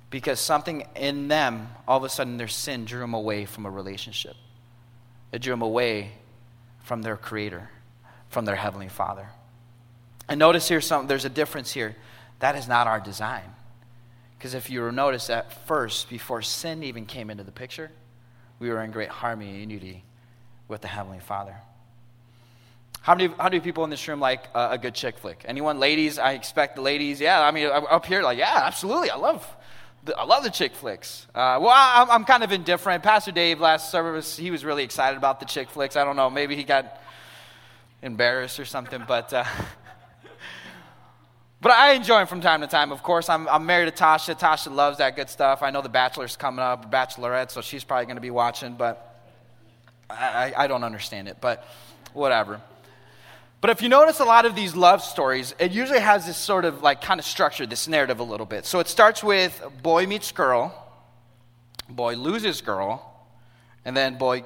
Because 0.09 0.39
something 0.39 0.87
in 0.95 1.27
them, 1.27 1.69
all 1.87 1.97
of 1.97 2.03
a 2.03 2.09
sudden, 2.09 2.37
their 2.37 2.47
sin 2.47 2.85
drew 2.85 2.99
them 2.99 3.13
away 3.13 3.45
from 3.45 3.65
a 3.65 3.69
relationship. 3.69 4.35
It 5.31 5.41
drew 5.41 5.53
them 5.53 5.61
away 5.61 6.11
from 6.83 7.03
their 7.03 7.15
Creator, 7.15 7.69
from 8.29 8.45
their 8.45 8.55
Heavenly 8.55 8.89
Father. 8.89 9.27
And 10.27 10.39
notice 10.39 10.67
here, 10.67 10.81
some, 10.81 11.07
there's 11.07 11.25
a 11.25 11.29
difference 11.29 11.71
here. 11.71 11.95
That 12.39 12.55
is 12.55 12.67
not 12.67 12.87
our 12.87 12.99
design. 12.99 13.43
Because 14.37 14.53
if 14.53 14.69
you 14.69 14.91
notice 14.91 15.29
at 15.29 15.67
first, 15.67 16.09
before 16.09 16.41
sin 16.41 16.81
even 16.83 17.05
came 17.05 17.29
into 17.29 17.43
the 17.43 17.51
picture, 17.51 17.91
we 18.57 18.69
were 18.69 18.81
in 18.83 18.91
great 18.91 19.09
harmony 19.09 19.61
and 19.61 19.71
unity 19.71 20.03
with 20.67 20.81
the 20.81 20.87
Heavenly 20.87 21.19
Father. 21.19 21.55
How 23.01 23.15
many, 23.15 23.33
how 23.37 23.45
many 23.45 23.59
people 23.59 23.83
in 23.83 23.89
this 23.89 24.07
room 24.07 24.19
like 24.19 24.45
a, 24.53 24.71
a 24.71 24.77
good 24.77 24.93
chick 24.93 25.17
flick? 25.17 25.43
Anyone? 25.45 25.79
Ladies? 25.79 26.19
I 26.19 26.33
expect 26.33 26.75
the 26.75 26.81
ladies. 26.81 27.21
Yeah, 27.21 27.41
I 27.41 27.51
mean, 27.51 27.69
up 27.71 28.05
here, 28.05 28.21
like, 28.21 28.37
yeah, 28.37 28.61
absolutely. 28.63 29.09
I 29.09 29.15
love 29.15 29.45
I 30.17 30.23
love 30.23 30.43
the 30.43 30.49
chick 30.49 30.73
flicks. 30.73 31.27
Uh, 31.35 31.59
well, 31.61 31.73
I'm, 31.73 32.09
I'm, 32.09 32.25
kind 32.25 32.43
of 32.43 32.51
indifferent. 32.51 33.03
Pastor 33.03 33.31
Dave 33.31 33.59
last 33.59 33.91
service, 33.91 34.37
he 34.37 34.49
was 34.49 34.63
really 34.63 34.83
excited 34.83 35.17
about 35.17 35.39
the 35.39 35.45
chick 35.45 35.69
flicks. 35.69 35.95
I 35.95 36.03
don't 36.03 36.15
know, 36.15 36.29
maybe 36.29 36.55
he 36.55 36.63
got 36.63 37.01
embarrassed 38.01 38.59
or 38.59 38.65
something, 38.65 39.03
but 39.07 39.33
uh, 39.33 39.43
but 41.61 41.71
I 41.71 41.93
enjoy 41.93 42.19
them 42.19 42.27
from 42.27 42.41
time 42.41 42.61
to 42.61 42.67
time. 42.67 42.91
Of 42.91 43.03
course, 43.03 43.29
I'm, 43.29 43.47
I'm 43.49 43.65
married 43.65 43.93
to 43.93 44.03
Tasha. 44.03 44.39
Tasha 44.39 44.73
loves 44.73 44.99
that 44.99 45.15
good 45.15 45.29
stuff. 45.29 45.61
I 45.61 45.69
know 45.69 45.81
the 45.81 45.89
Bachelor's 45.89 46.37
coming 46.37 46.61
up, 46.61 46.89
Bachelorette, 46.91 47.51
so 47.51 47.61
she's 47.61 47.83
probably 47.83 48.05
going 48.05 48.17
to 48.17 48.21
be 48.21 48.31
watching, 48.31 48.75
but 48.75 49.21
I, 50.09 50.53
I, 50.55 50.63
I 50.63 50.67
don't 50.67 50.83
understand 50.83 51.27
it. 51.27 51.37
But 51.41 51.65
whatever. 52.13 52.61
But 53.61 53.71
if 53.71 53.81
you 53.81 53.89
notice 53.89 54.19
a 54.19 54.25
lot 54.25 54.45
of 54.45 54.55
these 54.55 54.75
love 54.75 55.03
stories, 55.03 55.53
it 55.59 55.71
usually 55.71 55.99
has 55.99 56.25
this 56.25 56.37
sort 56.37 56.63
of 56.63 56.81
like 56.81 57.01
kind 57.01 57.19
of 57.19 57.25
structure, 57.25 57.65
this 57.65 57.87
narrative 57.87 58.19
a 58.19 58.23
little 58.23 58.45
bit. 58.45 58.65
So 58.65 58.79
it 58.79 58.87
starts 58.87 59.21
with 59.23 59.61
boy 59.83 60.07
meets 60.07 60.31
girl, 60.31 60.73
boy 61.89 62.15
loses 62.15 62.61
girl, 62.61 63.05
and 63.83 63.97
then 63.97 64.17
boy 64.17 64.45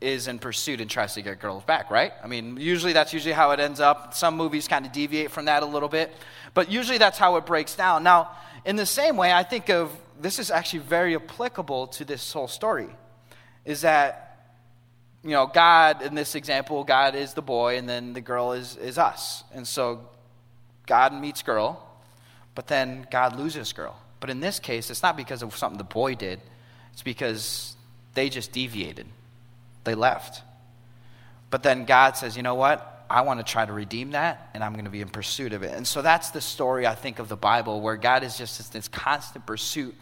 is 0.00 0.28
in 0.28 0.38
pursuit 0.38 0.80
and 0.80 0.90
tries 0.90 1.14
to 1.14 1.22
get 1.22 1.40
girls 1.40 1.64
back, 1.64 1.90
right? 1.90 2.12
I 2.22 2.26
mean, 2.26 2.56
usually 2.56 2.92
that's 2.92 3.12
usually 3.12 3.34
how 3.34 3.50
it 3.52 3.60
ends 3.60 3.80
up. 3.80 4.14
Some 4.14 4.36
movies 4.36 4.68
kind 4.68 4.86
of 4.86 4.92
deviate 4.92 5.30
from 5.30 5.46
that 5.46 5.62
a 5.62 5.66
little 5.66 5.88
bit, 5.88 6.12
but 6.54 6.70
usually 6.70 6.98
that's 6.98 7.18
how 7.18 7.36
it 7.36 7.46
breaks 7.46 7.74
down. 7.74 8.02
Now, 8.02 8.30
in 8.64 8.76
the 8.76 8.86
same 8.86 9.16
way, 9.16 9.32
I 9.32 9.42
think 9.42 9.70
of 9.70 9.90
this 10.20 10.38
is 10.38 10.50
actually 10.50 10.80
very 10.80 11.16
applicable 11.16 11.88
to 11.88 12.04
this 12.04 12.32
whole 12.32 12.48
story. 12.48 12.88
Is 13.64 13.80
that 13.82 14.31
you 15.24 15.30
know, 15.30 15.46
God, 15.46 16.02
in 16.02 16.14
this 16.14 16.34
example, 16.34 16.82
God 16.84 17.14
is 17.14 17.34
the 17.34 17.42
boy 17.42 17.78
and 17.78 17.88
then 17.88 18.12
the 18.12 18.20
girl 18.20 18.52
is, 18.52 18.76
is 18.76 18.98
us. 18.98 19.44
And 19.54 19.66
so 19.66 20.08
God 20.86 21.14
meets 21.14 21.42
girl, 21.42 21.86
but 22.54 22.66
then 22.66 23.06
God 23.10 23.38
loses 23.38 23.72
girl. 23.72 23.98
But 24.20 24.30
in 24.30 24.40
this 24.40 24.58
case, 24.58 24.90
it's 24.90 25.02
not 25.02 25.16
because 25.16 25.42
of 25.42 25.56
something 25.56 25.78
the 25.78 25.84
boy 25.84 26.14
did, 26.14 26.40
it's 26.92 27.02
because 27.02 27.76
they 28.14 28.28
just 28.28 28.52
deviated. 28.52 29.06
They 29.84 29.94
left. 29.94 30.42
But 31.50 31.62
then 31.62 31.84
God 31.84 32.16
says, 32.16 32.36
you 32.36 32.42
know 32.42 32.54
what? 32.54 32.88
I 33.08 33.22
want 33.22 33.44
to 33.44 33.44
try 33.44 33.66
to 33.66 33.72
redeem 33.72 34.12
that, 34.12 34.48
and 34.54 34.64
I'm 34.64 34.72
going 34.72 34.86
to 34.86 34.90
be 34.90 35.02
in 35.02 35.08
pursuit 35.08 35.52
of 35.52 35.62
it. 35.62 35.74
And 35.74 35.86
so 35.86 36.00
that's 36.00 36.30
the 36.30 36.40
story, 36.40 36.86
I 36.86 36.94
think, 36.94 37.18
of 37.18 37.28
the 37.28 37.36
Bible, 37.36 37.80
where 37.80 37.96
God 37.96 38.24
is 38.24 38.38
just 38.38 38.72
this 38.72 38.88
constant 38.88 39.44
pursuit 39.44 39.94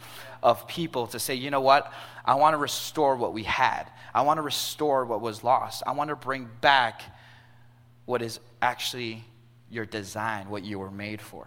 of 0.42 0.68
people 0.68 1.08
to 1.08 1.18
say, 1.18 1.34
you 1.34 1.50
know 1.50 1.60
what? 1.60 1.92
I 2.24 2.34
want 2.34 2.54
to 2.54 2.58
restore 2.58 3.16
what 3.16 3.32
we 3.32 3.42
had. 3.42 3.86
I 4.14 4.22
want 4.22 4.38
to 4.38 4.42
restore 4.42 5.04
what 5.04 5.20
was 5.20 5.44
lost. 5.44 5.82
I 5.86 5.92
want 5.92 6.10
to 6.10 6.16
bring 6.16 6.48
back 6.60 7.02
what 8.06 8.22
is 8.22 8.40
actually 8.60 9.24
your 9.70 9.86
design, 9.86 10.50
what 10.50 10.64
you 10.64 10.78
were 10.78 10.90
made 10.90 11.20
for. 11.20 11.46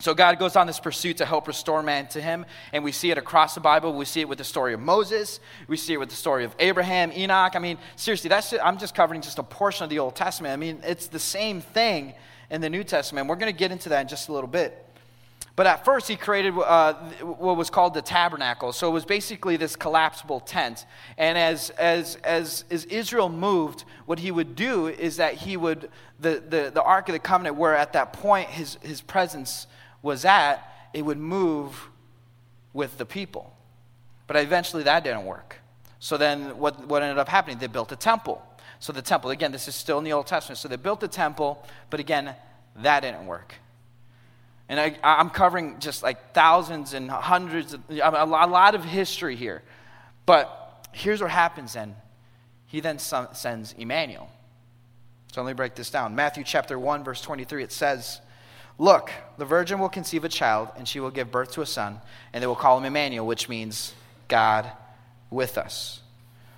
So 0.00 0.14
God 0.14 0.38
goes 0.38 0.56
on 0.56 0.66
this 0.66 0.80
pursuit 0.80 1.18
to 1.18 1.26
help 1.26 1.46
restore 1.46 1.82
man 1.82 2.08
to 2.08 2.22
him, 2.22 2.46
and 2.72 2.82
we 2.82 2.90
see 2.90 3.10
it 3.10 3.18
across 3.18 3.54
the 3.54 3.60
Bible. 3.60 3.92
We 3.92 4.06
see 4.06 4.22
it 4.22 4.28
with 4.30 4.38
the 4.38 4.44
story 4.44 4.72
of 4.72 4.80
Moses. 4.80 5.40
We 5.68 5.76
see 5.76 5.92
it 5.92 5.98
with 5.98 6.08
the 6.08 6.16
story 6.16 6.44
of 6.44 6.54
Abraham, 6.58 7.12
Enoch. 7.12 7.54
I 7.54 7.58
mean, 7.58 7.76
seriously, 7.96 8.28
that's 8.28 8.54
I'm 8.54 8.78
just 8.78 8.94
covering 8.94 9.20
just 9.20 9.38
a 9.38 9.42
portion 9.42 9.84
of 9.84 9.90
the 9.90 9.98
Old 9.98 10.16
Testament. 10.16 10.54
I 10.54 10.56
mean, 10.56 10.80
it's 10.84 11.08
the 11.08 11.18
same 11.18 11.60
thing 11.60 12.14
in 12.50 12.62
the 12.62 12.70
New 12.70 12.82
Testament. 12.82 13.28
We're 13.28 13.36
going 13.36 13.52
to 13.52 13.58
get 13.58 13.72
into 13.72 13.90
that 13.90 14.00
in 14.00 14.08
just 14.08 14.30
a 14.30 14.32
little 14.32 14.48
bit. 14.48 14.86
But 15.56 15.66
at 15.66 15.84
first, 15.84 16.08
he 16.08 16.16
created 16.16 16.54
uh, 16.56 16.94
what 17.22 17.56
was 17.56 17.70
called 17.70 17.94
the 17.94 18.02
tabernacle. 18.02 18.72
So 18.72 18.88
it 18.88 18.92
was 18.92 19.04
basically 19.04 19.56
this 19.56 19.76
collapsible 19.76 20.40
tent. 20.40 20.86
And 21.18 21.36
as, 21.36 21.70
as, 21.70 22.16
as, 22.24 22.64
as 22.70 22.84
Israel 22.86 23.28
moved, 23.28 23.84
what 24.06 24.20
he 24.20 24.30
would 24.30 24.54
do 24.54 24.86
is 24.86 25.16
that 25.16 25.34
he 25.34 25.56
would, 25.56 25.90
the, 26.18 26.42
the, 26.48 26.70
the 26.72 26.82
Ark 26.82 27.08
of 27.08 27.12
the 27.14 27.18
Covenant, 27.18 27.56
where 27.56 27.76
at 27.76 27.92
that 27.94 28.12
point 28.12 28.48
his, 28.48 28.78
his 28.80 29.00
presence 29.00 29.66
was 30.02 30.24
at, 30.24 30.66
it 30.94 31.02
would 31.02 31.18
move 31.18 31.90
with 32.72 32.96
the 32.96 33.06
people. 33.06 33.52
But 34.26 34.36
eventually 34.36 34.84
that 34.84 35.04
didn't 35.04 35.24
work. 35.24 35.56
So 35.98 36.16
then 36.16 36.56
what, 36.58 36.86
what 36.86 37.02
ended 37.02 37.18
up 37.18 37.28
happening? 37.28 37.58
They 37.58 37.66
built 37.66 37.92
a 37.92 37.96
temple. 37.96 38.42
So 38.78 38.92
the 38.92 39.02
temple, 39.02 39.30
again, 39.30 39.52
this 39.52 39.68
is 39.68 39.74
still 39.74 39.98
in 39.98 40.04
the 40.04 40.12
Old 40.12 40.26
Testament. 40.26 40.58
So 40.58 40.68
they 40.68 40.76
built 40.76 41.00
the 41.00 41.08
temple, 41.08 41.66
but 41.90 42.00
again, 42.00 42.34
that 42.76 43.00
didn't 43.00 43.26
work. 43.26 43.56
And 44.70 44.78
I, 44.78 44.94
am 45.02 45.30
covering 45.30 45.80
just 45.80 46.04
like 46.04 46.32
thousands 46.32 46.94
and 46.94 47.10
hundreds 47.10 47.74
of, 47.74 47.82
a 47.90 48.24
lot 48.24 48.76
of 48.76 48.84
history 48.84 49.34
here. 49.34 49.62
But 50.26 50.86
here's 50.92 51.20
what 51.20 51.32
happens 51.32 51.72
then. 51.72 51.96
He 52.66 52.78
then 52.78 53.00
sends 53.00 53.72
Emmanuel. 53.72 54.30
So 55.32 55.42
let 55.42 55.48
me 55.48 55.54
break 55.54 55.74
this 55.74 55.90
down. 55.90 56.14
Matthew 56.14 56.44
chapter 56.44 56.78
1, 56.78 57.02
verse 57.02 57.20
23, 57.20 57.64
it 57.64 57.72
says, 57.72 58.20
Look, 58.78 59.10
the 59.38 59.44
virgin 59.44 59.80
will 59.80 59.88
conceive 59.88 60.24
a 60.24 60.28
child, 60.28 60.68
and 60.76 60.86
she 60.86 61.00
will 61.00 61.10
give 61.10 61.32
birth 61.32 61.50
to 61.54 61.62
a 61.62 61.66
son, 61.66 62.00
and 62.32 62.40
they 62.40 62.46
will 62.46 62.54
call 62.54 62.78
him 62.78 62.84
Emmanuel, 62.84 63.26
which 63.26 63.48
means 63.48 63.92
God 64.28 64.70
with 65.30 65.58
us. 65.58 66.00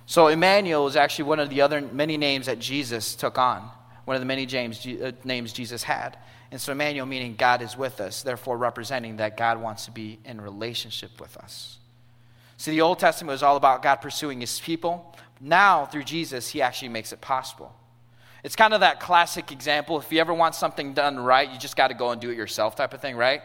So 0.05 0.27
Emmanuel 0.27 0.85
is 0.85 0.95
actually 0.95 1.25
one 1.25 1.39
of 1.39 1.49
the 1.49 1.61
other 1.61 1.81
many 1.81 2.17
names 2.17 2.45
that 2.45 2.59
Jesus 2.59 3.15
took 3.15 3.39
on, 3.39 3.67
one 4.05 4.15
of 4.15 4.21
the 4.21 4.27
many 4.27 4.45
James, 4.45 4.85
uh, 4.85 5.13
names 5.23 5.51
Jesus 5.51 5.81
had. 5.81 6.15
And 6.53 6.61
so 6.61 6.71
Emmanuel 6.71 7.07
meaning 7.07 7.33
God 7.35 7.63
is 7.63 7.75
with 7.75 7.99
us, 7.99 8.21
therefore 8.21 8.59
representing 8.59 9.17
that 9.17 9.37
God 9.37 9.59
wants 9.59 9.85
to 9.85 9.91
be 9.91 10.19
in 10.23 10.39
relationship 10.39 11.19
with 11.19 11.35
us. 11.35 11.79
See, 12.57 12.69
the 12.69 12.81
Old 12.81 12.99
Testament 12.99 13.31
was 13.31 13.41
all 13.41 13.57
about 13.57 13.81
God 13.81 13.95
pursuing 13.95 14.39
his 14.39 14.59
people. 14.59 15.15
Now, 15.41 15.87
through 15.87 16.03
Jesus, 16.03 16.47
he 16.47 16.61
actually 16.61 16.89
makes 16.89 17.11
it 17.11 17.21
possible. 17.21 17.73
It's 18.43 18.55
kind 18.55 18.75
of 18.75 18.81
that 18.81 18.99
classic 18.99 19.51
example. 19.51 19.97
If 19.97 20.11
you 20.11 20.19
ever 20.19 20.31
want 20.31 20.53
something 20.53 20.93
done 20.93 21.17
right, 21.17 21.51
you 21.51 21.57
just 21.57 21.75
got 21.75 21.87
to 21.87 21.95
go 21.95 22.11
and 22.11 22.21
do 22.21 22.29
it 22.29 22.37
yourself 22.37 22.75
type 22.75 22.93
of 22.93 23.01
thing, 23.01 23.17
right? 23.17 23.41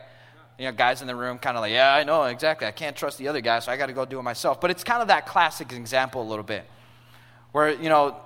You 0.59 0.67
know, 0.67 0.73
guys 0.73 1.01
in 1.01 1.07
the 1.07 1.17
room 1.17 1.39
kind 1.39 1.57
of 1.57 1.63
like, 1.63 1.73
yeah, 1.73 1.95
I 1.95 2.05
know, 2.05 2.25
exactly. 2.25 2.67
I 2.67 2.73
can't 2.73 2.95
trust 2.95 3.17
the 3.17 3.29
other 3.29 3.41
guy, 3.41 3.61
so 3.61 3.73
I 3.73 3.79
got 3.79 3.87
to 3.87 3.95
go 3.95 4.05
do 4.05 4.19
it 4.19 4.23
myself. 4.23 4.61
But 4.61 4.71
it's 4.71 4.85
kind 4.85 5.01
of 5.01 5.09
that 5.09 5.25
classic 5.25 5.73
example 5.73 6.21
a 6.21 6.29
little 6.29 6.45
bit 6.45 6.67
where, 7.53 7.71
you 7.71 7.89
know, 7.89 8.19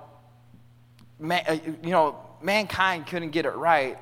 man, 1.19 1.45
uh, 1.47 1.57
you 1.81 1.91
know 1.91 2.17
mankind 2.41 3.07
couldn't 3.07 3.29
get 3.29 3.45
it 3.45 3.55
right. 3.55 3.97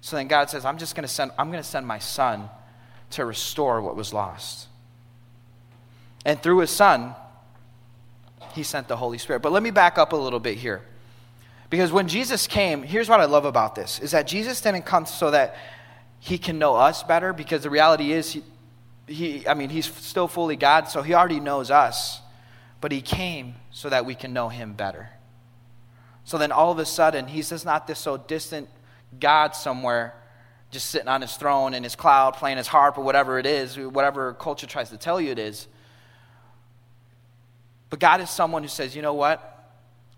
So 0.00 0.16
then 0.16 0.28
God 0.28 0.50
says, 0.50 0.64
I'm 0.64 0.78
just 0.78 0.94
going 0.94 1.02
to 1.02 1.12
send, 1.12 1.30
I'm 1.38 1.50
going 1.50 1.62
to 1.62 1.68
send 1.68 1.86
my 1.86 1.98
son 1.98 2.48
to 3.10 3.24
restore 3.24 3.82
what 3.82 3.96
was 3.96 4.14
lost. 4.14 4.68
And 6.24 6.42
through 6.42 6.58
his 6.58 6.70
son, 6.70 7.14
he 8.52 8.62
sent 8.62 8.88
the 8.88 8.96
Holy 8.96 9.18
Spirit. 9.18 9.40
But 9.40 9.52
let 9.52 9.62
me 9.62 9.70
back 9.70 9.98
up 9.98 10.12
a 10.12 10.16
little 10.16 10.40
bit 10.40 10.56
here. 10.58 10.82
Because 11.68 11.92
when 11.92 12.08
Jesus 12.08 12.46
came, 12.46 12.82
here's 12.82 13.08
what 13.08 13.20
I 13.20 13.26
love 13.26 13.44
about 13.44 13.74
this 13.74 14.00
is 14.00 14.10
that 14.10 14.26
Jesus 14.26 14.60
didn't 14.60 14.82
come 14.82 15.06
so 15.06 15.30
that 15.30 15.56
he 16.18 16.36
can 16.36 16.58
know 16.58 16.74
us 16.74 17.02
better 17.02 17.32
because 17.32 17.62
the 17.62 17.70
reality 17.70 18.12
is 18.12 18.32
he, 18.32 18.42
he 19.06 19.48
I 19.48 19.54
mean 19.54 19.70
he's 19.70 19.86
still 19.86 20.28
fully 20.28 20.56
God, 20.56 20.88
so 20.88 21.00
he 21.02 21.14
already 21.14 21.40
knows 21.40 21.70
us. 21.70 22.20
But 22.80 22.92
he 22.92 23.00
came 23.00 23.54
so 23.70 23.88
that 23.88 24.04
we 24.04 24.14
can 24.14 24.32
know 24.32 24.48
him 24.48 24.72
better. 24.72 25.10
So 26.24 26.38
then 26.38 26.52
all 26.52 26.70
of 26.72 26.78
a 26.78 26.86
sudden, 26.86 27.26
he's 27.26 27.50
just 27.50 27.64
not 27.64 27.86
this 27.86 27.98
so 27.98 28.16
distant 28.16 28.68
God 29.18 29.54
somewhere 29.54 30.14
just 30.70 30.86
sitting 30.90 31.08
on 31.08 31.20
his 31.20 31.34
throne 31.34 31.74
in 31.74 31.82
his 31.82 31.96
cloud 31.96 32.34
playing 32.34 32.56
his 32.56 32.68
harp 32.68 32.96
or 32.96 33.02
whatever 33.02 33.38
it 33.38 33.46
is, 33.46 33.76
whatever 33.76 34.32
culture 34.34 34.66
tries 34.66 34.90
to 34.90 34.96
tell 34.96 35.20
you 35.20 35.30
it 35.30 35.38
is. 35.38 35.66
But 37.88 37.98
God 37.98 38.20
is 38.20 38.30
someone 38.30 38.62
who 38.62 38.68
says, 38.68 38.94
you 38.94 39.02
know 39.02 39.14
what? 39.14 39.46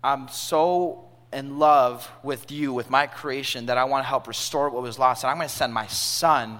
I'm 0.03 0.27
so 0.27 1.05
in 1.31 1.57
love 1.57 2.09
with 2.21 2.51
you, 2.51 2.71
with 2.71 2.91
my 2.91 3.07
creation, 3.07 3.65
that 3.65 3.77
I 3.79 3.85
want 3.85 4.03
to 4.03 4.07
help 4.07 4.27
restore 4.27 4.69
what 4.69 4.83
was 4.83 4.99
lost. 4.99 5.23
And 5.23 5.31
I'm 5.31 5.37
going 5.37 5.49
to 5.49 5.55
send 5.55 5.73
my 5.73 5.87
son 5.87 6.59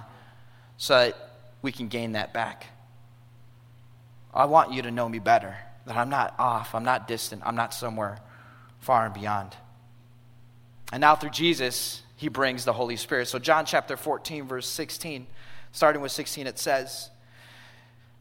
so 0.76 0.94
that 0.98 1.16
we 1.62 1.70
can 1.70 1.86
gain 1.86 2.12
that 2.12 2.34
back. 2.34 2.66
I 4.32 4.46
want 4.46 4.72
you 4.72 4.82
to 4.82 4.90
know 4.90 5.08
me 5.08 5.20
better, 5.20 5.56
that 5.86 5.96
I'm 5.96 6.10
not 6.10 6.34
off, 6.38 6.74
I'm 6.74 6.84
not 6.84 7.06
distant, 7.06 7.42
I'm 7.44 7.54
not 7.54 7.72
somewhere 7.72 8.18
far 8.80 9.04
and 9.04 9.14
beyond. 9.14 9.54
And 10.92 11.00
now 11.00 11.14
through 11.14 11.30
Jesus, 11.30 12.02
he 12.16 12.28
brings 12.28 12.64
the 12.64 12.72
Holy 12.72 12.96
Spirit. 12.96 13.28
So, 13.28 13.38
John 13.38 13.66
chapter 13.66 13.96
14, 13.96 14.46
verse 14.46 14.68
16, 14.68 15.26
starting 15.72 16.00
with 16.00 16.12
16, 16.12 16.46
it 16.46 16.58
says, 16.58 17.10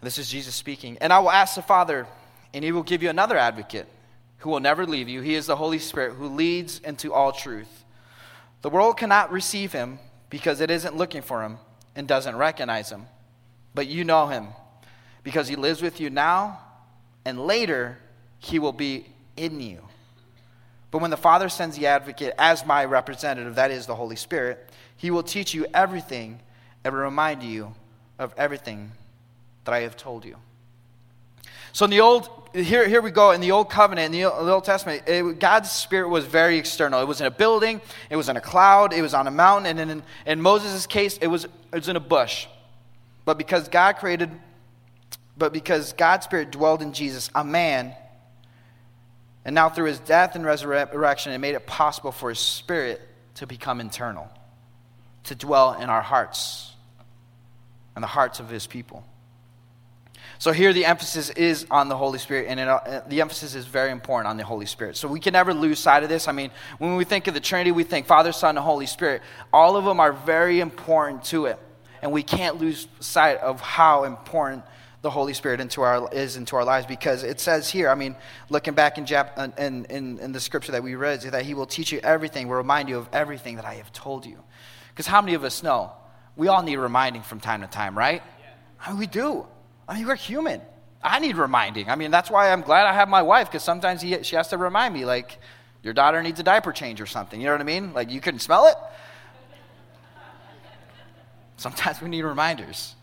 This 0.02 0.18
is 0.18 0.30
Jesus 0.30 0.56
speaking, 0.56 0.98
and 1.00 1.14
I 1.14 1.20
will 1.20 1.32
ask 1.32 1.56
the 1.56 1.62
Father, 1.62 2.08
and 2.54 2.64
he 2.64 2.72
will 2.72 2.84
give 2.84 3.04
you 3.04 3.10
another 3.10 3.38
advocate 3.38 3.88
who 4.40 4.50
will 4.50 4.60
never 4.60 4.86
leave 4.86 5.08
you. 5.08 5.22
He 5.22 5.36
is 5.36 5.46
the 5.46 5.56
Holy 5.56 5.80
Spirit 5.80 6.16
who 6.16 6.28
leads 6.28 6.80
into 6.80 7.14
all 7.14 7.32
truth. 7.32 7.86
The 8.62 8.70
world 8.70 8.98
cannot 8.98 9.32
receive 9.32 9.72
him 9.72 10.00
because 10.30 10.60
it 10.60 10.72
isn't 10.72 10.98
looking 10.98 11.22
for 11.22 11.44
him 11.44 11.58
and 11.96 12.08
doesn't 12.08 12.36
recognize 12.36 12.92
him. 12.92 13.06
But 13.74 13.88
you 13.88 14.04
know 14.04 14.28
him 14.28 14.48
because 15.24 15.48
he 15.48 15.56
lives 15.56 15.82
with 15.82 16.00
you 16.00 16.10
now, 16.10 16.60
and 17.26 17.40
later 17.40 17.98
he 18.40 18.60
will 18.60 18.74
be 18.74 19.06
in 19.38 19.62
you. 19.62 19.82
But 20.94 21.02
when 21.02 21.10
the 21.10 21.18
Father 21.18 21.50
sends 21.50 21.76
the 21.76 21.88
advocate 21.88 22.36
as 22.38 22.68
my 22.68 22.86
representative, 22.86 23.56
that 23.56 23.72
is 23.72 23.88
the 23.88 23.96
Holy 23.96 24.16
Spirit, 24.16 24.70
he 24.96 25.10
will 25.10 25.24
teach 25.24 25.52
you 25.52 25.66
everything 25.74 26.40
and 26.84 26.94
remind 26.94 27.42
you 27.42 27.74
of 28.20 28.32
everything 28.38 28.92
that 29.66 29.74
I 29.74 29.80
have 29.80 29.98
told 29.98 30.24
you. 30.24 30.36
So 31.72 31.86
in 31.86 31.90
the 31.90 32.02
old, 32.02 32.30
here, 32.54 32.88
here 32.88 33.02
we 33.02 33.10
go, 33.10 33.32
in 33.32 33.42
the 33.42 33.50
Old 33.50 33.72
Covenant, 33.72 34.14
in 34.14 34.22
the 34.22 34.30
Old 34.30 34.66
Testament, 34.66 35.02
it, 35.08 35.40
God's 35.40 35.72
Spirit 35.72 36.10
was 36.10 36.26
very 36.26 36.60
external. 36.60 37.02
It 37.02 37.08
was 37.08 37.22
in 37.22 37.26
a 37.26 37.32
building, 37.32 37.82
it 38.12 38.16
was 38.16 38.30
in 38.30 38.38
a 38.38 38.42
cloud, 38.42 38.94
it 38.94 39.02
was 39.02 39.16
on 39.16 39.26
a 39.26 39.32
mountain, 39.32 39.80
and 39.80 39.90
in, 39.90 40.04
in 40.28 40.42
Moses' 40.44 40.86
case, 40.86 41.18
it 41.18 41.28
was, 41.28 41.46
it 41.46 41.50
was 41.74 41.90
in 41.90 41.96
a 41.96 42.00
bush. 42.00 42.46
But 43.26 43.40
because 43.40 43.68
God 43.68 43.94
created, 43.94 44.30
but 45.40 45.54
because 45.54 45.94
God's 45.94 46.26
Spirit 46.26 46.52
dwelled 46.52 46.84
in 46.84 46.94
Jesus, 46.94 47.32
a 47.34 47.44
man, 47.44 47.96
and 49.46 49.54
now 49.54 49.70
through 49.70 49.86
his 49.86 50.00
death 50.00 50.36
and 50.36 50.46
resurrection, 50.46 51.32
it 51.34 51.38
made 51.38 51.56
it 51.56 51.66
possible 51.66 52.12
for 52.12 52.30
his 52.30 52.40
Spirit 52.40 53.02
to 53.36 53.48
become 53.48 53.82
internal, 53.82 54.30
to 55.26 55.36
dwell 55.36 55.74
in 55.74 55.90
our 55.90 56.02
hearts 56.02 56.74
and 57.96 58.04
the 58.04 58.08
hearts 58.08 58.40
of 58.40 58.50
his 58.50 58.68
people. 58.68 59.04
So 60.40 60.52
here 60.52 60.74
the 60.74 60.86
emphasis 60.86 61.30
is 61.30 61.66
on 61.72 61.90
the 61.90 61.96
Holy 61.96 62.20
Spirit, 62.20 62.48
and 62.50 62.60
it, 62.60 62.68
uh, 62.68 63.02
the 63.08 63.22
emphasis 63.22 63.56
is 63.56 63.66
very 63.66 63.92
important 63.92 64.28
on 64.28 64.36
the 64.36 64.44
Holy 64.44 64.66
Spirit. 64.66 64.98
So 64.98 65.08
we 65.08 65.20
can 65.20 65.34
never 65.34 65.54
lose 65.54 65.80
sight 65.80 66.04
of 66.04 66.10
this. 66.10 66.28
I 66.28 66.32
mean, 66.32 66.52
when 66.80 66.96
we 66.96 67.06
think 67.06 67.28
of 67.28 67.34
the 67.34 67.40
Trinity, 67.40 67.72
we 67.72 67.84
think 67.84 68.08
Father, 68.08 68.32
Son, 68.32 68.58
and 68.58 68.66
Holy 68.66 68.86
Spirit. 68.86 69.22
All 69.54 69.78
of 69.78 69.86
them 69.86 70.00
are 70.00 70.12
very 70.12 70.60
important 70.60 71.24
to 71.26 71.46
it, 71.46 71.60
and 72.02 72.12
we 72.12 72.24
can't 72.24 72.58
lose 72.58 72.88
sight 73.00 73.38
of 73.38 73.62
how 73.62 74.04
important 74.04 74.64
the 75.04 75.10
Holy 75.10 75.34
Spirit 75.34 75.60
into 75.60 75.82
our, 75.82 76.10
is 76.14 76.38
into 76.38 76.56
our 76.56 76.64
lives 76.64 76.88
because 76.88 77.24
it 77.24 77.42
says 77.42 77.70
here, 77.70 77.90
I 77.90 77.96
mean, 77.96 78.16
looking 78.50 78.74
back 78.74 78.98
in, 78.98 79.06
Jap, 79.06 79.38
in, 79.60 79.86
in, 79.86 80.18
in 80.18 80.32
the 80.32 80.40
scripture 80.40 80.72
that 80.72 80.82
we 80.82 80.96
read, 80.96 81.22
that 81.24 81.44
He 81.44 81.54
will 81.54 81.66
teach 81.66 81.92
you 81.92 82.00
everything, 82.02 82.48
will 82.48 82.56
remind 82.56 82.88
you 82.88 82.98
of 82.98 83.10
everything 83.12 83.58
that 83.58 83.66
I 83.66 83.76
have 83.76 83.92
told 83.92 84.26
you. 84.26 84.40
Because 84.90 85.06
how 85.06 85.22
many 85.22 85.34
of 85.34 85.44
us 85.44 85.62
know? 85.62 85.92
We 86.38 86.48
all 86.48 86.64
need 86.64 86.78
reminding 86.78 87.24
from 87.24 87.42
time 87.42 87.62
to 87.62 87.68
time, 87.68 87.98
right? 87.98 88.24
Yeah. 88.40 88.46
I 88.80 88.90
mean, 88.92 89.00
we 89.00 89.08
do. 89.08 89.46
I 89.90 89.96
mean, 89.96 90.08
we're 90.08 90.16
human. 90.16 90.62
I 91.04 91.20
need 91.20 91.36
reminding. 91.36 91.90
I 91.90 91.96
mean, 91.96 92.10
that's 92.10 92.32
why 92.32 92.54
I'm 92.54 92.62
glad 92.62 92.86
I 92.86 92.94
have 92.94 93.10
my 93.10 93.24
wife 93.24 93.50
because 93.50 93.64
sometimes 93.64 94.02
he, 94.02 94.24
she 94.24 94.38
has 94.38 94.48
to 94.48 94.58
remind 94.58 94.94
me, 94.94 95.04
like, 95.04 95.38
your 95.84 95.94
daughter 95.94 96.24
needs 96.24 96.40
a 96.40 96.44
diaper 96.44 96.72
change 96.72 97.02
or 97.02 97.06
something. 97.06 97.42
You 97.42 97.48
know 97.48 97.54
what 97.54 97.62
I 97.62 97.66
mean? 97.66 97.94
Like, 97.94 98.10
you 98.10 98.22
couldn't 98.22 98.40
smell 98.40 98.68
it. 98.68 98.76
Sometimes 101.58 102.02
we 102.02 102.08
need 102.08 102.24
reminders. 102.24 102.96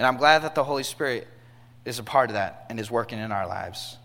And 0.00 0.06
I'm 0.06 0.16
glad 0.16 0.44
that 0.44 0.54
the 0.54 0.64
Holy 0.64 0.82
Spirit 0.82 1.28
is 1.84 1.98
a 1.98 2.02
part 2.02 2.30
of 2.30 2.34
that 2.34 2.64
and 2.70 2.80
is 2.80 2.90
working 2.90 3.18
in 3.18 3.32
our 3.32 3.46
lives. 3.46 3.98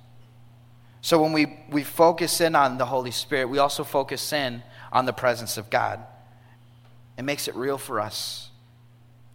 So 0.99 1.21
when 1.21 1.31
we, 1.31 1.57
we 1.69 1.85
focus 1.85 2.41
in 2.41 2.53
on 2.53 2.77
the 2.77 2.85
Holy 2.85 3.11
Spirit, 3.11 3.45
we 3.47 3.59
also 3.59 3.85
focus 3.85 4.33
in 4.33 4.61
on 4.91 5.05
the 5.05 5.13
presence 5.13 5.55
of 5.55 5.69
God. 5.69 6.01
It 7.17 7.21
makes 7.21 7.47
it 7.47 7.55
real 7.55 7.77
for 7.77 8.01
us. 8.01 8.49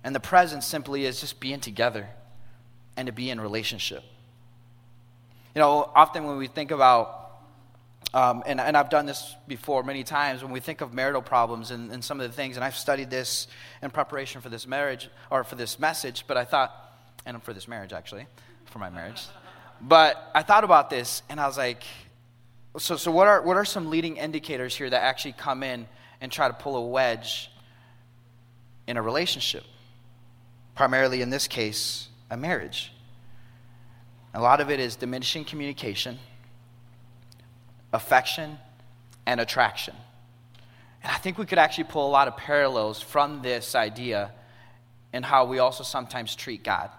And 0.05 0.15
the 0.15 0.21
presence 0.21 0.67
simply 0.67 1.07
is 1.07 1.19
just 1.19 1.41
being 1.41 1.61
together 1.61 2.07
and 2.95 3.07
to 3.07 3.13
be 3.13 3.31
in 3.31 3.41
relationship. 3.41 4.05
You 5.55 5.61
know, 5.61 5.91
often 5.95 6.25
when 6.25 6.37
we 6.37 6.47
think 6.47 6.73
about, 6.73 7.20
um, 8.13 8.43
and, 8.45 8.61
and 8.61 8.77
I've 8.77 8.91
done 8.91 9.07
this 9.07 9.37
before 9.47 9.83
many 9.85 10.03
times, 10.03 10.43
when 10.43 10.53
we 10.53 10.61
think 10.61 10.81
of 10.81 10.93
marital 10.93 11.23
problems 11.23 11.71
and, 11.71 11.93
and 11.93 12.03
some 12.03 12.21
of 12.21 12.29
the 12.29 12.35
things, 12.35 12.57
and 12.57 12.65
I've 12.65 12.77
studied 12.77 13.09
this 13.09 13.47
in 13.83 13.91
preparation 13.91 14.41
for 14.41 14.49
this 14.49 14.67
marriage, 14.67 15.09
or 15.31 15.45
for 15.45 15.55
this 15.55 15.79
message, 15.79 16.25
but 16.27 16.37
I 16.37 16.45
thought, 16.45 16.75
and 17.25 17.41
for 17.43 17.53
this 17.53 17.69
marriage 17.69 17.93
actually, 17.93 18.27
for 18.65 18.81
my 18.81 18.91
marriage. 18.91 19.23
But 19.81 20.31
I 20.35 20.43
thought 20.43 20.65
about 20.65 20.91
this, 20.91 21.23
and 21.29 21.39
I 21.39 21.47
was 21.47 21.57
like, 21.57 21.85
so, 22.79 22.97
so 22.97 23.11
what, 23.11 23.27
are, 23.27 23.43
what 23.43 23.57
are 23.57 23.65
some 23.65 23.91
leading 23.91 24.17
indicators 24.17 24.77
here 24.77 24.91
that 24.91 25.03
actually 25.03 25.33
come 25.33 25.63
in 25.63 25.87
and 26.21 26.31
try 26.31 26.49
to 26.49 26.55
pull 26.55 26.77
a 26.77 26.87
wedge 26.87 27.51
in 28.87 28.97
a 28.97 29.03
relationship? 29.03 29.65
Primarily 30.75 31.23
in 31.23 31.31
this 31.31 31.47
case, 31.47 32.09
a 32.31 32.37
marriage. 32.37 32.93
A 34.35 34.41
lot 34.41 34.61
of 34.61 34.71
it 34.71 34.79
is 34.81 34.97
diminishing 34.97 35.45
communication, 35.45 36.19
affection, 37.93 38.59
and 39.27 39.41
attraction. 39.41 39.95
And 41.03 41.13
I 41.13 41.17
think 41.17 41.39
we 41.39 41.47
could 41.47 41.59
actually 41.59 41.85
pull 41.85 42.07
a 42.09 42.11
lot 42.11 42.29
of 42.29 42.37
parallels 42.37 43.01
from 43.01 43.43
this 43.43 43.75
idea 43.75 44.33
in 45.13 45.23
how 45.23 45.45
we 45.47 45.59
also 45.59 45.83
sometimes 45.83 46.35
treat 46.37 46.63
God. 46.63 46.91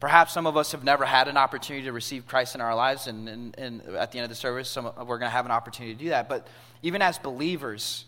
Perhaps 0.00 0.32
some 0.32 0.46
of 0.46 0.56
us 0.56 0.72
have 0.72 0.82
never 0.82 1.04
had 1.04 1.28
an 1.28 1.36
opportunity 1.36 1.84
to 1.86 1.92
receive 1.92 2.26
Christ 2.26 2.54
in 2.54 2.60
our 2.60 2.74
lives, 2.74 3.06
and, 3.06 3.28
and, 3.28 3.58
and 3.58 3.82
at 3.96 4.10
the 4.10 4.18
end 4.18 4.24
of 4.24 4.30
the 4.30 4.34
service, 4.34 4.68
some, 4.68 4.84
we're 4.84 5.18
going 5.18 5.20
to 5.20 5.28
have 5.28 5.44
an 5.44 5.52
opportunity 5.52 5.94
to 5.94 6.04
do 6.04 6.08
that. 6.10 6.28
But 6.28 6.48
even 6.82 7.02
as 7.02 7.18
believers, 7.18 8.04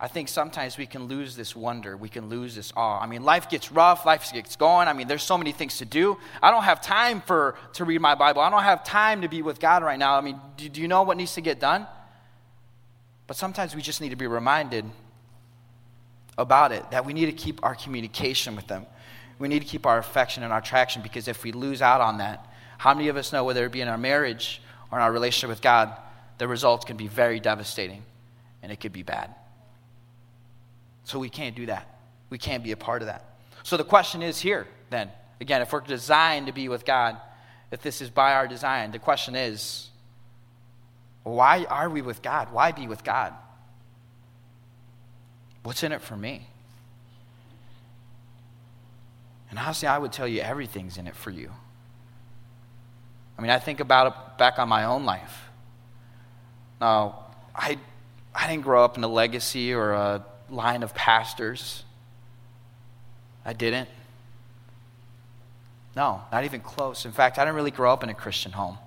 I 0.00 0.06
think 0.06 0.28
sometimes 0.28 0.78
we 0.78 0.86
can 0.86 1.04
lose 1.04 1.34
this 1.34 1.56
wonder. 1.56 1.96
We 1.96 2.08
can 2.08 2.28
lose 2.28 2.54
this 2.54 2.72
awe. 2.76 3.00
I 3.00 3.06
mean, 3.06 3.24
life 3.24 3.50
gets 3.50 3.72
rough, 3.72 4.06
life 4.06 4.32
gets 4.32 4.54
going. 4.54 4.86
I 4.86 4.92
mean, 4.92 5.08
there's 5.08 5.24
so 5.24 5.36
many 5.36 5.50
things 5.50 5.78
to 5.78 5.84
do. 5.84 6.16
I 6.40 6.52
don't 6.52 6.62
have 6.62 6.80
time 6.80 7.20
for, 7.20 7.56
to 7.74 7.84
read 7.84 8.00
my 8.00 8.14
Bible. 8.14 8.40
I 8.40 8.50
don't 8.50 8.62
have 8.62 8.84
time 8.84 9.22
to 9.22 9.28
be 9.28 9.42
with 9.42 9.58
God 9.58 9.82
right 9.82 9.98
now. 9.98 10.16
I 10.16 10.20
mean, 10.20 10.40
do, 10.56 10.68
do 10.68 10.80
you 10.80 10.86
know 10.86 11.02
what 11.02 11.16
needs 11.16 11.34
to 11.34 11.40
get 11.40 11.58
done? 11.58 11.86
But 13.26 13.36
sometimes 13.36 13.74
we 13.74 13.82
just 13.82 14.00
need 14.00 14.10
to 14.10 14.16
be 14.16 14.28
reminded 14.28 14.84
about 16.36 16.70
it, 16.70 16.88
that 16.92 17.04
we 17.04 17.12
need 17.12 17.26
to 17.26 17.32
keep 17.32 17.64
our 17.64 17.74
communication 17.74 18.54
with 18.54 18.68
them 18.68 18.86
we 19.38 19.48
need 19.48 19.60
to 19.60 19.64
keep 19.64 19.86
our 19.86 19.98
affection 19.98 20.42
and 20.42 20.52
our 20.52 20.58
attraction 20.58 21.02
because 21.02 21.28
if 21.28 21.44
we 21.44 21.52
lose 21.52 21.80
out 21.80 22.00
on 22.00 22.18
that, 22.18 22.46
how 22.76 22.94
many 22.94 23.08
of 23.08 23.16
us 23.16 23.32
know, 23.32 23.44
whether 23.44 23.64
it 23.64 23.72
be 23.72 23.80
in 23.80 23.88
our 23.88 23.98
marriage 23.98 24.60
or 24.90 24.98
in 24.98 25.02
our 25.02 25.12
relationship 25.12 25.50
with 25.50 25.62
God, 25.62 25.96
the 26.38 26.48
results 26.48 26.84
can 26.84 26.96
be 26.96 27.08
very 27.08 27.40
devastating 27.40 28.02
and 28.62 28.72
it 28.72 28.80
could 28.80 28.92
be 28.92 29.02
bad. 29.02 29.34
So 31.08 31.18
we 31.18 31.30
can't 31.30 31.56
do 31.56 31.64
that. 31.66 31.88
We 32.28 32.36
can't 32.36 32.62
be 32.62 32.72
a 32.72 32.76
part 32.76 33.00
of 33.00 33.06
that. 33.06 33.24
So 33.62 33.78
the 33.78 33.84
question 33.84 34.22
is 34.22 34.38
here 34.38 34.68
then, 34.90 35.10
again, 35.40 35.62
if 35.62 35.72
we're 35.72 35.80
designed 35.80 36.48
to 36.48 36.52
be 36.52 36.68
with 36.68 36.84
God, 36.84 37.16
if 37.70 37.80
this 37.80 38.02
is 38.02 38.10
by 38.10 38.34
our 38.34 38.46
design, 38.46 38.92
the 38.92 38.98
question 38.98 39.34
is 39.34 39.88
why 41.22 41.64
are 41.64 41.88
we 41.88 42.02
with 42.02 42.20
God? 42.20 42.52
Why 42.52 42.72
be 42.72 42.86
with 42.86 43.04
God? 43.04 43.32
What's 45.62 45.82
in 45.82 45.92
it 45.92 46.02
for 46.02 46.16
me? 46.16 46.46
And 49.48 49.58
honestly, 49.58 49.88
I 49.88 49.96
would 49.96 50.12
tell 50.12 50.28
you 50.28 50.42
everything's 50.42 50.98
in 50.98 51.06
it 51.06 51.16
for 51.16 51.30
you. 51.30 51.50
I 53.38 53.40
mean, 53.40 53.50
I 53.50 53.58
think 53.58 53.80
about 53.80 54.08
it 54.08 54.38
back 54.38 54.58
on 54.58 54.68
my 54.68 54.84
own 54.84 55.06
life. 55.06 55.44
Now, 56.82 57.24
I, 57.54 57.78
I 58.34 58.46
didn't 58.46 58.64
grow 58.64 58.84
up 58.84 58.98
in 58.98 59.04
a 59.04 59.08
legacy 59.08 59.72
or 59.72 59.92
a 59.92 60.24
line 60.50 60.82
of 60.82 60.94
pastors. 60.94 61.84
I 63.44 63.52
didn't. 63.52 63.88
No, 65.96 66.22
not 66.30 66.44
even 66.44 66.60
close. 66.60 67.04
In 67.04 67.12
fact, 67.12 67.38
I 67.38 67.44
didn't 67.44 67.56
really 67.56 67.70
grow 67.70 67.92
up 67.92 68.02
in 68.02 68.08
a 68.08 68.14
Christian 68.14 68.52
home. 68.52 68.78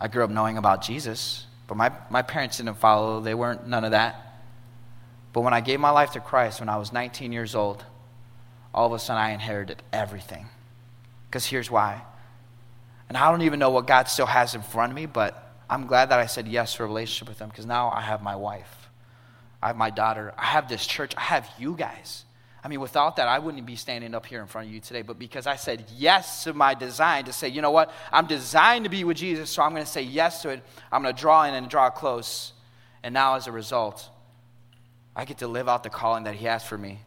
I 0.00 0.08
grew 0.08 0.24
up 0.24 0.30
knowing 0.30 0.58
about 0.58 0.82
Jesus, 0.82 1.46
but 1.68 1.76
my, 1.76 1.90
my 2.10 2.22
parents 2.22 2.56
didn't 2.56 2.74
follow. 2.74 3.20
They 3.20 3.34
weren't 3.34 3.66
none 3.66 3.84
of 3.84 3.92
that. 3.92 4.40
But 5.32 5.42
when 5.42 5.54
I 5.54 5.60
gave 5.60 5.80
my 5.80 5.90
life 5.90 6.12
to 6.12 6.20
Christ 6.20 6.60
when 6.60 6.68
I 6.68 6.76
was 6.76 6.92
19 6.92 7.32
years 7.32 7.54
old, 7.54 7.84
all 8.74 8.86
of 8.86 8.92
a 8.92 8.98
sudden 8.98 9.22
I 9.22 9.30
inherited 9.30 9.82
everything. 9.92 10.46
Because 11.28 11.46
here's 11.46 11.70
why. 11.70 12.02
And 13.08 13.16
I 13.16 13.30
don't 13.30 13.42
even 13.42 13.58
know 13.58 13.70
what 13.70 13.86
God 13.86 14.08
still 14.08 14.26
has 14.26 14.54
in 14.54 14.62
front 14.62 14.92
of 14.92 14.96
me, 14.96 15.06
but 15.06 15.54
I'm 15.70 15.86
glad 15.86 16.10
that 16.10 16.18
I 16.18 16.26
said 16.26 16.46
yes 16.46 16.74
to 16.76 16.82
a 16.82 16.86
relationship 16.86 17.28
with 17.28 17.38
Him 17.38 17.48
because 17.48 17.64
now 17.64 17.90
I 17.90 18.02
have 18.02 18.22
my 18.22 18.36
wife. 18.36 18.81
I 19.62 19.68
have 19.68 19.76
my 19.76 19.90
daughter. 19.90 20.34
I 20.36 20.46
have 20.46 20.68
this 20.68 20.84
church. 20.84 21.14
I 21.16 21.20
have 21.20 21.48
you 21.58 21.76
guys. 21.76 22.24
I 22.64 22.68
mean, 22.68 22.80
without 22.80 23.16
that, 23.16 23.28
I 23.28 23.38
wouldn't 23.38 23.64
be 23.66 23.76
standing 23.76 24.14
up 24.14 24.26
here 24.26 24.40
in 24.40 24.46
front 24.46 24.68
of 24.68 24.74
you 24.74 24.80
today. 24.80 25.02
But 25.02 25.18
because 25.18 25.46
I 25.46 25.56
said 25.56 25.84
yes 25.96 26.44
to 26.44 26.52
my 26.52 26.74
design 26.74 27.24
to 27.24 27.32
say, 27.32 27.48
you 27.48 27.62
know 27.62 27.70
what? 27.70 27.92
I'm 28.12 28.26
designed 28.26 28.84
to 28.84 28.90
be 28.90 29.04
with 29.04 29.16
Jesus, 29.16 29.50
so 29.50 29.62
I'm 29.62 29.70
going 29.70 29.84
to 29.84 29.90
say 29.90 30.02
yes 30.02 30.42
to 30.42 30.50
it. 30.50 30.62
I'm 30.90 31.02
going 31.02 31.14
to 31.14 31.20
draw 31.20 31.44
in 31.44 31.54
and 31.54 31.68
draw 31.68 31.90
close. 31.90 32.52
And 33.02 33.12
now, 33.14 33.34
as 33.34 33.48
a 33.48 33.52
result, 33.52 34.08
I 35.14 35.24
get 35.24 35.38
to 35.38 35.48
live 35.48 35.68
out 35.68 35.82
the 35.82 35.90
calling 35.90 36.24
that 36.24 36.34
He 36.34 36.46
has 36.46 36.64
for 36.64 36.78
me. 36.78 37.00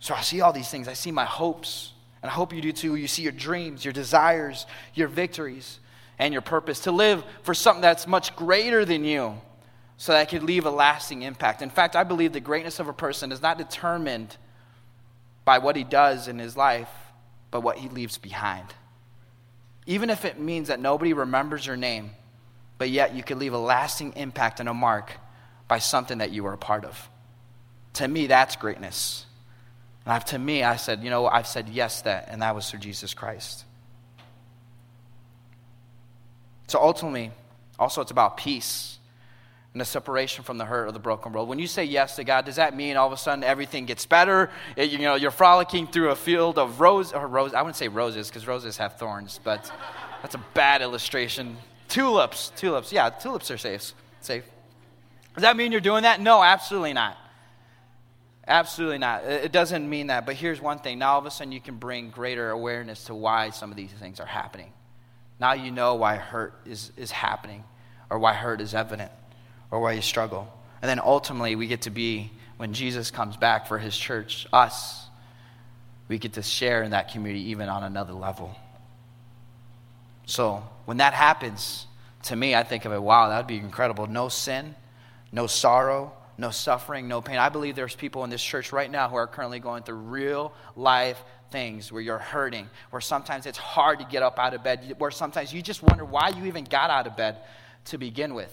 So 0.00 0.14
I 0.14 0.20
see 0.20 0.40
all 0.40 0.52
these 0.52 0.70
things. 0.70 0.88
I 0.88 0.94
see 0.94 1.12
my 1.12 1.24
hopes. 1.26 1.92
And 2.22 2.30
I 2.30 2.32
hope 2.32 2.52
you 2.52 2.62
do 2.62 2.72
too. 2.72 2.94
You 2.94 3.06
see 3.06 3.22
your 3.22 3.32
dreams, 3.32 3.84
your 3.84 3.92
desires, 3.92 4.66
your 4.94 5.08
victories, 5.08 5.78
and 6.18 6.32
your 6.32 6.42
purpose 6.42 6.80
to 6.80 6.92
live 6.92 7.22
for 7.42 7.54
something 7.54 7.82
that's 7.82 8.06
much 8.06 8.34
greater 8.34 8.84
than 8.84 9.04
you 9.04 9.40
so 9.98 10.12
that 10.12 10.22
it 10.22 10.30
could 10.30 10.44
leave 10.44 10.64
a 10.64 10.70
lasting 10.70 11.22
impact. 11.22 11.60
In 11.60 11.70
fact, 11.70 11.96
I 11.96 12.04
believe 12.04 12.32
the 12.32 12.40
greatness 12.40 12.78
of 12.78 12.86
a 12.86 12.92
person 12.92 13.32
is 13.32 13.42
not 13.42 13.58
determined 13.58 14.36
by 15.44 15.58
what 15.58 15.74
he 15.74 15.82
does 15.82 16.28
in 16.28 16.38
his 16.38 16.56
life, 16.56 16.88
but 17.50 17.62
what 17.62 17.78
he 17.78 17.88
leaves 17.88 18.16
behind. 18.16 18.66
Even 19.86 20.08
if 20.08 20.24
it 20.24 20.38
means 20.38 20.68
that 20.68 20.78
nobody 20.78 21.12
remembers 21.12 21.66
your 21.66 21.76
name, 21.76 22.12
but 22.78 22.90
yet 22.90 23.14
you 23.14 23.24
could 23.24 23.38
leave 23.38 23.52
a 23.52 23.58
lasting 23.58 24.12
impact 24.14 24.60
and 24.60 24.68
a 24.68 24.74
mark 24.74 25.14
by 25.66 25.78
something 25.78 26.18
that 26.18 26.30
you 26.30 26.44
were 26.44 26.52
a 26.52 26.58
part 26.58 26.84
of. 26.84 27.08
To 27.94 28.06
me, 28.06 28.28
that's 28.28 28.54
greatness. 28.54 29.26
And 30.06 30.24
to 30.26 30.38
me, 30.38 30.62
I 30.62 30.76
said, 30.76 31.02
you 31.02 31.10
know, 31.10 31.26
I've 31.26 31.48
said 31.48 31.68
yes 31.68 32.02
that, 32.02 32.28
and 32.30 32.42
that 32.42 32.54
was 32.54 32.70
through 32.70 32.80
Jesus 32.80 33.14
Christ. 33.14 33.64
So 36.68 36.80
ultimately, 36.80 37.32
also 37.80 38.00
it's 38.00 38.12
about 38.12 38.36
peace 38.36 38.97
and 39.78 39.82
the 39.82 39.86
separation 39.86 40.42
from 40.42 40.58
the 40.58 40.64
hurt 40.64 40.88
of 40.88 40.92
the 40.92 40.98
broken 40.98 41.32
world. 41.32 41.48
When 41.48 41.60
you 41.60 41.68
say 41.68 41.84
yes 41.84 42.16
to 42.16 42.24
God, 42.24 42.44
does 42.44 42.56
that 42.56 42.74
mean 42.74 42.96
all 42.96 43.06
of 43.06 43.12
a 43.12 43.16
sudden 43.16 43.44
everything 43.44 43.86
gets 43.86 44.06
better? 44.06 44.50
It, 44.74 44.90
you 44.90 44.98
know, 44.98 45.14
you're 45.14 45.30
frolicking 45.30 45.86
through 45.86 46.10
a 46.10 46.16
field 46.16 46.58
of 46.58 46.80
rose 46.80 47.12
or 47.12 47.28
rose. 47.28 47.54
I 47.54 47.62
wouldn't 47.62 47.76
say 47.76 47.86
roses 47.86 48.28
because 48.28 48.48
roses 48.48 48.76
have 48.78 48.98
thorns, 48.98 49.38
but 49.44 49.70
that's 50.22 50.34
a 50.34 50.44
bad 50.52 50.82
illustration. 50.82 51.56
Tulips, 51.86 52.50
tulips. 52.56 52.92
Yeah, 52.92 53.08
tulips 53.08 53.52
are 53.52 53.56
safe. 53.56 53.92
Safe. 54.20 54.42
Does 55.34 55.42
that 55.42 55.56
mean 55.56 55.70
you're 55.70 55.80
doing 55.80 56.02
that? 56.02 56.20
No, 56.20 56.42
absolutely 56.42 56.92
not. 56.92 57.16
Absolutely 58.48 58.98
not. 58.98 59.22
It 59.22 59.52
doesn't 59.52 59.88
mean 59.88 60.08
that. 60.08 60.26
But 60.26 60.34
here's 60.34 60.60
one 60.60 60.80
thing. 60.80 60.98
Now 60.98 61.12
all 61.12 61.20
of 61.20 61.26
a 61.26 61.30
sudden 61.30 61.52
you 61.52 61.60
can 61.60 61.76
bring 61.76 62.10
greater 62.10 62.50
awareness 62.50 63.04
to 63.04 63.14
why 63.14 63.50
some 63.50 63.70
of 63.70 63.76
these 63.76 63.92
things 63.92 64.18
are 64.18 64.26
happening. 64.26 64.72
Now 65.38 65.52
you 65.52 65.70
know 65.70 65.94
why 65.94 66.16
hurt 66.16 66.54
is, 66.66 66.90
is 66.96 67.12
happening, 67.12 67.62
or 68.10 68.18
why 68.18 68.32
hurt 68.32 68.60
is 68.60 68.74
evident, 68.74 69.12
or 69.70 69.80
why 69.80 69.92
you 69.92 70.02
struggle. 70.02 70.52
And 70.82 70.88
then 70.88 71.00
ultimately 71.02 71.56
we 71.56 71.66
get 71.66 71.82
to 71.82 71.90
be, 71.90 72.30
when 72.56 72.72
Jesus 72.72 73.10
comes 73.10 73.36
back 73.36 73.66
for 73.66 73.78
his 73.78 73.96
church, 73.96 74.46
us, 74.52 75.06
we 76.08 76.18
get 76.18 76.34
to 76.34 76.42
share 76.42 76.82
in 76.82 76.92
that 76.92 77.12
community 77.12 77.50
even 77.50 77.68
on 77.68 77.84
another 77.84 78.12
level. 78.12 78.54
So 80.26 80.62
when 80.84 80.98
that 80.98 81.14
happens, 81.14 81.86
to 82.24 82.36
me, 82.36 82.54
I 82.54 82.62
think 82.62 82.84
of 82.84 82.92
it, 82.92 83.02
wow, 83.02 83.28
that 83.28 83.36
would 83.38 83.46
be 83.46 83.58
incredible. 83.58 84.06
No 84.06 84.28
sin, 84.28 84.74
no 85.32 85.46
sorrow, 85.46 86.12
no 86.36 86.50
suffering, 86.50 87.08
no 87.08 87.20
pain. 87.20 87.36
I 87.36 87.48
believe 87.48 87.76
there's 87.76 87.94
people 87.94 88.24
in 88.24 88.30
this 88.30 88.42
church 88.42 88.72
right 88.72 88.90
now 88.90 89.08
who 89.08 89.16
are 89.16 89.26
currently 89.26 89.60
going 89.60 89.82
through 89.82 89.96
real 89.96 90.52
life 90.76 91.22
things 91.50 91.90
where 91.90 92.02
you're 92.02 92.18
hurting, 92.18 92.68
where 92.90 93.00
sometimes 93.00 93.46
it's 93.46 93.58
hard 93.58 93.98
to 94.00 94.04
get 94.04 94.22
up 94.22 94.38
out 94.38 94.54
of 94.54 94.62
bed, 94.62 94.94
where 94.98 95.10
sometimes 95.10 95.52
you 95.52 95.62
just 95.62 95.82
wonder 95.82 96.04
why 96.04 96.28
you 96.28 96.46
even 96.46 96.64
got 96.64 96.90
out 96.90 97.06
of 97.06 97.16
bed 97.16 97.38
to 97.86 97.98
begin 97.98 98.34
with. 98.34 98.52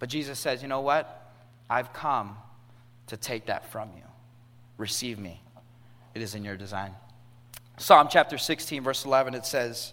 But 0.00 0.08
Jesus 0.08 0.40
says, 0.40 0.62
you 0.62 0.68
know 0.68 0.80
what? 0.80 1.32
I've 1.68 1.92
come 1.92 2.36
to 3.06 3.16
take 3.16 3.46
that 3.46 3.70
from 3.70 3.90
you. 3.94 4.02
Receive 4.76 5.18
me. 5.18 5.40
It 6.14 6.22
is 6.22 6.34
in 6.34 6.44
your 6.44 6.56
design. 6.56 6.94
Psalm 7.76 8.08
chapter 8.10 8.36
16, 8.36 8.82
verse 8.82 9.04
11, 9.04 9.34
it 9.34 9.46
says, 9.46 9.92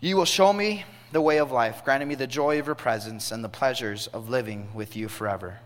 You 0.00 0.16
will 0.16 0.24
show 0.24 0.52
me 0.52 0.84
the 1.12 1.20
way 1.20 1.38
of 1.38 1.52
life, 1.52 1.84
granting 1.84 2.08
me 2.08 2.14
the 2.14 2.26
joy 2.26 2.58
of 2.58 2.66
your 2.66 2.74
presence 2.74 3.30
and 3.30 3.44
the 3.44 3.48
pleasures 3.48 4.06
of 4.08 4.28
living 4.28 4.68
with 4.74 4.96
you 4.96 5.08
forever. 5.08 5.60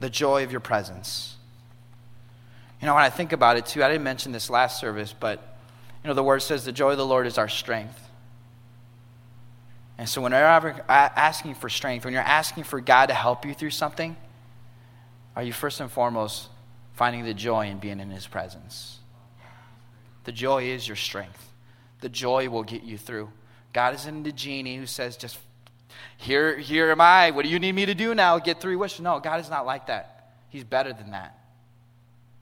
The 0.00 0.10
joy 0.10 0.44
of 0.44 0.52
your 0.52 0.60
presence. 0.60 1.36
You 2.80 2.86
know, 2.86 2.94
when 2.94 3.04
I 3.04 3.10
think 3.10 3.32
about 3.32 3.56
it 3.56 3.66
too, 3.66 3.82
I 3.82 3.88
didn't 3.88 4.04
mention 4.04 4.32
this 4.32 4.50
last 4.50 4.80
service, 4.80 5.14
but 5.18 5.56
you 6.02 6.08
know, 6.08 6.14
the 6.14 6.22
word 6.22 6.40
says 6.42 6.64
the 6.64 6.72
joy 6.72 6.92
of 6.92 6.98
the 6.98 7.06
Lord 7.06 7.26
is 7.26 7.38
our 7.38 7.48
strength. 7.48 7.98
And 9.98 10.08
so, 10.08 10.20
when 10.20 10.32
you're 10.32 10.40
asking 10.40 11.54
for 11.54 11.68
strength, 11.68 12.04
when 12.04 12.14
you're 12.14 12.22
asking 12.22 12.64
for 12.64 12.80
God 12.80 13.06
to 13.06 13.14
help 13.14 13.44
you 13.44 13.54
through 13.54 13.70
something, 13.70 14.16
are 15.36 15.42
you 15.42 15.52
first 15.52 15.80
and 15.80 15.90
foremost 15.90 16.48
finding 16.94 17.24
the 17.24 17.34
joy 17.34 17.66
in 17.66 17.78
being 17.78 18.00
in 18.00 18.10
His 18.10 18.26
presence? 18.26 18.98
The 20.24 20.32
joy 20.32 20.64
is 20.64 20.86
your 20.86 20.96
strength. 20.96 21.52
The 22.00 22.08
joy 22.08 22.48
will 22.48 22.62
get 22.62 22.82
you 22.82 22.98
through. 22.98 23.30
God 23.72 23.94
isn't 23.94 24.26
a 24.26 24.32
genie 24.32 24.76
who 24.76 24.86
says, 24.86 25.16
just 25.16 25.38
here, 26.16 26.56
here 26.58 26.90
am 26.90 27.00
I. 27.00 27.30
What 27.30 27.44
do 27.44 27.48
you 27.48 27.58
need 27.58 27.72
me 27.72 27.86
to 27.86 27.94
do 27.94 28.14
now? 28.14 28.38
Get 28.38 28.60
three 28.60 28.76
wishes. 28.76 29.00
No, 29.00 29.20
God 29.20 29.40
is 29.40 29.50
not 29.50 29.66
like 29.66 29.86
that. 29.86 30.32
He's 30.48 30.64
better 30.64 30.92
than 30.92 31.10
that. 31.10 31.38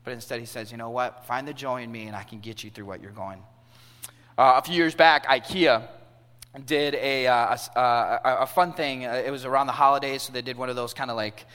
But 0.04 0.12
instead, 0.12 0.40
He 0.40 0.46
says, 0.46 0.70
you 0.70 0.78
know 0.78 0.90
what? 0.90 1.26
Find 1.26 1.46
the 1.46 1.54
joy 1.54 1.82
in 1.82 1.92
me, 1.92 2.06
and 2.06 2.16
I 2.16 2.22
can 2.22 2.40
get 2.40 2.64
you 2.64 2.70
through 2.70 2.86
what 2.86 3.00
you're 3.02 3.12
going. 3.12 3.42
Uh, 4.36 4.54
a 4.56 4.62
few 4.62 4.74
years 4.74 4.94
back, 4.94 5.26
IKEA 5.26 5.86
did 6.58 6.94
a, 6.96 7.26
uh, 7.28 7.56
a, 7.76 7.80
a, 7.80 8.36
a, 8.40 8.46
fun 8.46 8.72
thing. 8.72 9.06
Uh, 9.06 9.22
it 9.24 9.30
was 9.30 9.44
around 9.44 9.66
the 9.66 9.72
holidays, 9.72 10.22
so 10.22 10.32
they 10.32 10.42
did 10.42 10.56
one 10.56 10.68
of 10.68 10.76
those 10.76 10.92
kind 10.92 11.10
of 11.10 11.16
like 11.16 11.46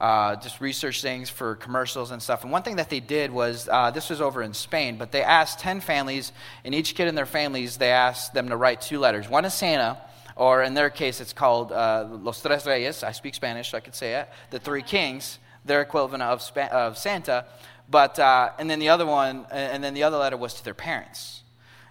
uh, 0.00 0.36
just 0.36 0.60
research 0.60 1.02
things 1.02 1.28
for 1.28 1.56
commercials 1.56 2.12
and 2.12 2.22
stuff. 2.22 2.44
And 2.44 2.52
one 2.52 2.62
thing 2.62 2.76
that 2.76 2.88
they 2.88 3.00
did 3.00 3.30
was 3.30 3.68
uh, 3.70 3.90
this 3.90 4.08
was 4.08 4.20
over 4.20 4.42
in 4.42 4.54
Spain, 4.54 4.96
but 4.96 5.12
they 5.12 5.22
asked 5.22 5.58
10 5.58 5.80
families, 5.80 6.32
and 6.64 6.74
each 6.74 6.94
kid 6.94 7.08
in 7.08 7.14
their 7.14 7.26
families, 7.26 7.76
they 7.76 7.90
asked 7.90 8.32
them 8.32 8.48
to 8.48 8.56
write 8.56 8.80
two 8.80 8.98
letters. 8.98 9.28
One 9.28 9.42
to 9.42 9.50
Santa, 9.50 9.98
or 10.34 10.62
in 10.62 10.74
their 10.74 10.88
case, 10.88 11.20
it's 11.20 11.32
called 11.32 11.72
uh, 11.72 12.06
Los 12.08 12.40
Tres 12.40 12.64
Reyes. 12.64 13.02
I 13.02 13.12
speak 13.12 13.34
Spanish, 13.34 13.70
so 13.70 13.76
I 13.76 13.80
could 13.80 13.94
say 13.94 14.14
it. 14.14 14.28
The 14.50 14.58
Three 14.58 14.82
Kings, 14.82 15.38
their 15.64 15.82
equivalent 15.82 16.22
of, 16.22 16.50
of 16.56 16.96
Santa. 16.96 17.44
But, 17.90 18.18
uh, 18.18 18.50
and 18.58 18.70
then 18.70 18.78
the 18.78 18.90
other 18.90 19.06
one, 19.06 19.46
and 19.50 19.82
then 19.82 19.94
the 19.94 20.04
other 20.04 20.16
letter 20.16 20.36
was 20.36 20.54
to 20.54 20.64
their 20.64 20.74
parents. 20.74 21.42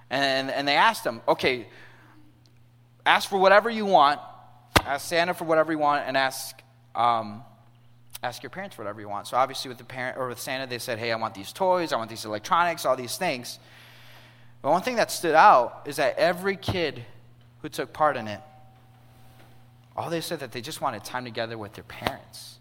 And, 0.09 0.49
and 0.49 0.67
they 0.67 0.75
asked 0.75 1.03
them, 1.03 1.21
okay, 1.27 1.67
ask 3.07 3.29
for 3.29 3.37
whatever 3.37 3.69
you 3.69 3.85
want, 3.85 4.19
ask 4.85 5.07
Santa 5.07 5.33
for 5.33 5.45
whatever 5.45 5.71
you 5.71 5.77
want, 5.79 6.03
and 6.05 6.17
ask, 6.17 6.61
um, 6.93 7.43
ask 8.21 8.43
your 8.43 8.49
parents 8.49 8.75
for 8.75 8.83
whatever 8.83 8.99
you 8.99 9.09
want. 9.09 9.27
So 9.27 9.37
obviously 9.37 9.69
with 9.69 9.77
the 9.77 9.85
parent 9.85 10.17
or 10.17 10.27
with 10.27 10.39
Santa, 10.39 10.67
they 10.67 10.79
said, 10.79 10.99
hey, 10.99 11.11
I 11.11 11.15
want 11.15 11.33
these 11.33 11.53
toys, 11.53 11.93
I 11.93 11.97
want 11.97 12.09
these 12.09 12.25
electronics, 12.25 12.85
all 12.85 12.95
these 12.95 13.17
things. 13.17 13.59
But 14.61 14.71
one 14.71 14.81
thing 14.81 14.97
that 14.97 15.09
stood 15.11 15.35
out 15.35 15.83
is 15.85 15.95
that 15.95 16.17
every 16.17 16.57
kid 16.57 17.05
who 17.61 17.69
took 17.69 17.93
part 17.93 18.17
in 18.17 18.27
it, 18.27 18.41
all 19.95 20.09
they 20.09 20.21
said 20.21 20.41
that 20.41 20.51
they 20.51 20.61
just 20.61 20.81
wanted 20.81 21.03
time 21.03 21.23
together 21.23 21.57
with 21.57 21.73
their 21.73 21.83
parents. 21.85 22.59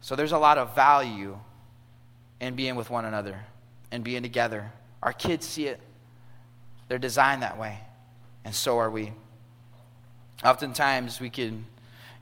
So 0.00 0.16
there's 0.16 0.32
a 0.32 0.38
lot 0.38 0.58
of 0.58 0.74
value 0.74 1.38
in 2.40 2.56
being 2.56 2.74
with 2.74 2.90
one 2.90 3.04
another 3.04 3.38
and 3.92 4.02
being 4.02 4.22
together. 4.22 4.72
Our 5.02 5.12
kids 5.12 5.46
see 5.46 5.68
it. 5.68 5.80
They're 6.88 6.98
designed 6.98 7.42
that 7.42 7.58
way, 7.58 7.78
and 8.44 8.54
so 8.54 8.78
are 8.78 8.90
we. 8.90 9.12
Oftentimes 10.44 11.20
we 11.20 11.30
can 11.30 11.66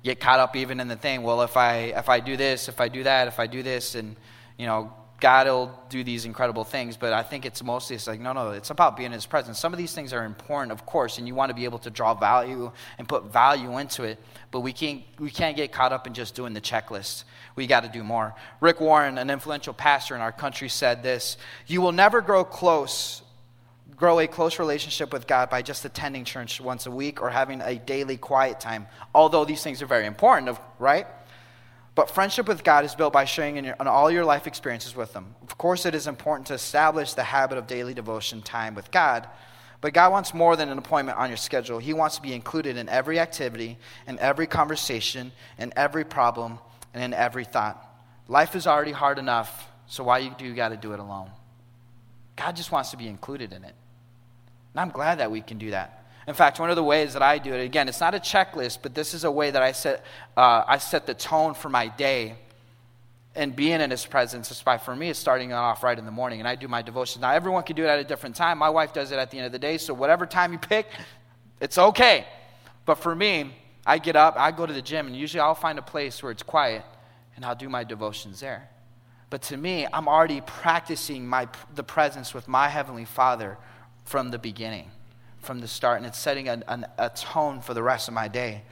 get 0.02 0.20
caught 0.20 0.40
up 0.40 0.56
even 0.56 0.80
in 0.80 0.88
the 0.88 0.96
thing, 0.96 1.22
well, 1.22 1.42
if 1.42 1.56
I 1.56 1.92
if 1.96 2.08
I 2.08 2.20
do 2.20 2.36
this, 2.36 2.68
if 2.68 2.80
I 2.80 2.88
do 2.88 3.02
that, 3.04 3.28
if 3.28 3.38
I 3.38 3.46
do 3.46 3.62
this 3.62 3.94
and 3.94 4.16
you 4.58 4.66
know, 4.66 4.92
God 5.20 5.46
will 5.46 5.78
do 5.90 6.02
these 6.02 6.24
incredible 6.24 6.64
things, 6.64 6.96
but 6.96 7.12
I 7.12 7.22
think 7.22 7.44
it's 7.44 7.62
mostly 7.62 7.94
it's 7.94 8.06
like, 8.06 8.20
no, 8.20 8.32
no, 8.32 8.50
it's 8.50 8.70
about 8.70 8.96
being 8.96 9.08
in 9.08 9.12
His 9.12 9.26
presence. 9.26 9.58
Some 9.58 9.72
of 9.72 9.78
these 9.78 9.94
things 9.94 10.14
are 10.14 10.24
important, 10.24 10.72
of 10.72 10.86
course, 10.86 11.18
and 11.18 11.28
you 11.28 11.34
want 11.34 11.50
to 11.50 11.54
be 11.54 11.64
able 11.64 11.78
to 11.80 11.90
draw 11.90 12.14
value 12.14 12.72
and 12.98 13.06
put 13.06 13.24
value 13.30 13.78
into 13.78 14.02
it, 14.04 14.18
but 14.50 14.60
we 14.60 14.72
can't, 14.72 15.02
we 15.18 15.30
can't 15.30 15.56
get 15.56 15.72
caught 15.72 15.92
up 15.92 16.06
in 16.06 16.14
just 16.14 16.34
doing 16.34 16.54
the 16.54 16.60
checklist. 16.60 17.24
We 17.54 17.66
got 17.66 17.82
to 17.82 17.90
do 17.90 18.02
more. 18.02 18.34
Rick 18.60 18.80
Warren, 18.80 19.18
an 19.18 19.28
influential 19.28 19.74
pastor 19.74 20.14
in 20.14 20.22
our 20.22 20.32
country, 20.32 20.70
said 20.70 21.02
this 21.02 21.36
You 21.66 21.82
will 21.82 21.92
never 21.92 22.22
grow 22.22 22.42
close, 22.42 23.20
grow 24.00 24.18
a 24.18 24.26
close 24.26 24.58
relationship 24.58 25.12
with 25.12 25.26
God 25.26 25.50
by 25.50 25.60
just 25.60 25.84
attending 25.84 26.24
church 26.24 26.58
once 26.58 26.86
a 26.86 26.90
week 26.90 27.20
or 27.20 27.28
having 27.28 27.60
a 27.60 27.78
daily 27.78 28.16
quiet 28.16 28.58
time, 28.58 28.86
although 29.14 29.44
these 29.44 29.62
things 29.62 29.82
are 29.82 29.86
very 29.86 30.06
important, 30.06 30.58
right? 30.78 31.06
But 31.94 32.08
friendship 32.08 32.48
with 32.48 32.64
God 32.64 32.86
is 32.86 32.94
built 32.94 33.12
by 33.12 33.26
sharing 33.26 33.58
in, 33.58 33.64
your, 33.66 33.76
in, 33.78 33.86
all 33.86 34.10
your 34.10 34.24
life 34.24 34.46
experiences 34.46 34.96
with 34.96 35.12
Him. 35.12 35.34
Of 35.42 35.58
course, 35.58 35.84
it 35.84 35.94
is 35.94 36.06
important 36.06 36.46
to 36.46 36.54
establish 36.54 37.12
the 37.12 37.22
habit 37.22 37.58
of 37.58 37.66
daily 37.66 37.92
devotion 37.92 38.40
time 38.40 38.74
with 38.74 38.90
God, 38.90 39.28
but 39.82 39.92
God 39.92 40.12
wants 40.12 40.32
more 40.32 40.56
than 40.56 40.70
an 40.70 40.78
appointment 40.78 41.18
on 41.18 41.28
your 41.28 41.36
schedule. 41.36 41.78
He 41.78 41.92
wants 41.92 42.16
to 42.16 42.22
be 42.22 42.32
included 42.32 42.78
in 42.78 42.88
every 42.88 43.18
activity, 43.18 43.76
in 44.06 44.18
every 44.18 44.46
conversation, 44.46 45.30
in 45.58 45.74
every 45.76 46.04
problem, 46.04 46.58
and 46.94 47.04
in 47.04 47.12
every 47.12 47.44
thought. 47.44 47.86
Life 48.28 48.56
is 48.56 48.66
already 48.66 48.92
hard 48.92 49.18
enough, 49.18 49.68
so 49.86 50.04
why 50.04 50.26
do 50.26 50.46
you 50.46 50.54
got 50.54 50.70
to 50.70 50.78
do 50.78 50.94
it 50.94 51.00
alone? 51.00 51.30
God 52.36 52.56
just 52.56 52.72
wants 52.72 52.92
to 52.92 52.96
be 52.96 53.06
included 53.06 53.52
in 53.52 53.62
it. 53.62 53.74
And 54.72 54.80
I'm 54.80 54.90
glad 54.90 55.18
that 55.18 55.30
we 55.30 55.40
can 55.40 55.58
do 55.58 55.70
that. 55.70 56.04
In 56.26 56.34
fact, 56.34 56.60
one 56.60 56.70
of 56.70 56.76
the 56.76 56.84
ways 56.84 57.14
that 57.14 57.22
I 57.22 57.38
do 57.38 57.52
it, 57.52 57.64
again, 57.64 57.88
it's 57.88 58.00
not 58.00 58.14
a 58.14 58.20
checklist, 58.20 58.78
but 58.82 58.94
this 58.94 59.14
is 59.14 59.24
a 59.24 59.30
way 59.30 59.50
that 59.50 59.62
I 59.62 59.72
set, 59.72 60.04
uh, 60.36 60.62
I 60.66 60.78
set 60.78 61.06
the 61.06 61.14
tone 61.14 61.54
for 61.54 61.68
my 61.68 61.88
day. 61.88 62.36
And 63.34 63.54
being 63.54 63.80
in 63.80 63.90
his 63.90 64.04
presence 64.04 64.50
is 64.50 64.62
by, 64.62 64.78
for 64.78 64.94
me, 64.94 65.08
it's 65.08 65.18
starting 65.18 65.52
off 65.52 65.82
right 65.82 65.98
in 65.98 66.04
the 66.04 66.10
morning. 66.10 66.40
And 66.40 66.48
I 66.48 66.56
do 66.56 66.68
my 66.68 66.82
devotions. 66.82 67.22
Now, 67.22 67.30
everyone 67.30 67.62
can 67.62 67.76
do 67.76 67.84
it 67.84 67.88
at 67.88 67.98
a 67.98 68.04
different 68.04 68.36
time. 68.36 68.58
My 68.58 68.70
wife 68.70 68.92
does 68.92 69.12
it 69.12 69.18
at 69.18 69.30
the 69.30 69.38
end 69.38 69.46
of 69.46 69.52
the 69.52 69.58
day. 69.58 69.78
So, 69.78 69.94
whatever 69.94 70.26
time 70.26 70.52
you 70.52 70.58
pick, 70.58 70.86
it's 71.60 71.78
okay. 71.78 72.26
But 72.84 72.96
for 72.96 73.14
me, 73.14 73.54
I 73.86 73.98
get 73.98 74.16
up, 74.16 74.36
I 74.36 74.50
go 74.50 74.66
to 74.66 74.72
the 74.72 74.82
gym, 74.82 75.06
and 75.06 75.16
usually 75.16 75.40
I'll 75.40 75.54
find 75.54 75.78
a 75.78 75.82
place 75.82 76.22
where 76.22 76.32
it's 76.32 76.42
quiet, 76.42 76.84
and 77.36 77.44
I'll 77.44 77.54
do 77.54 77.68
my 77.68 77.84
devotions 77.84 78.40
there. 78.40 78.68
But 79.30 79.42
to 79.42 79.56
me, 79.56 79.86
I'm 79.92 80.08
already 80.08 80.40
practicing 80.40 81.26
my, 81.26 81.48
the 81.74 81.84
presence 81.84 82.34
with 82.34 82.48
my 82.48 82.68
Heavenly 82.68 83.04
Father 83.04 83.58
from 84.10 84.32
the 84.32 84.38
beginning 84.38 84.90
from 85.40 85.60
the 85.60 85.68
start, 85.68 85.98
and 85.98 86.06
it's 86.06 86.18
setting 86.18 86.48
a, 86.48 86.60
a, 86.66 87.06
a 87.06 87.08
tone 87.10 87.60
for 87.60 87.74
the 87.74 87.82
rest 87.82 88.08
of 88.08 88.14
my 88.14 88.28
day. 88.28 88.62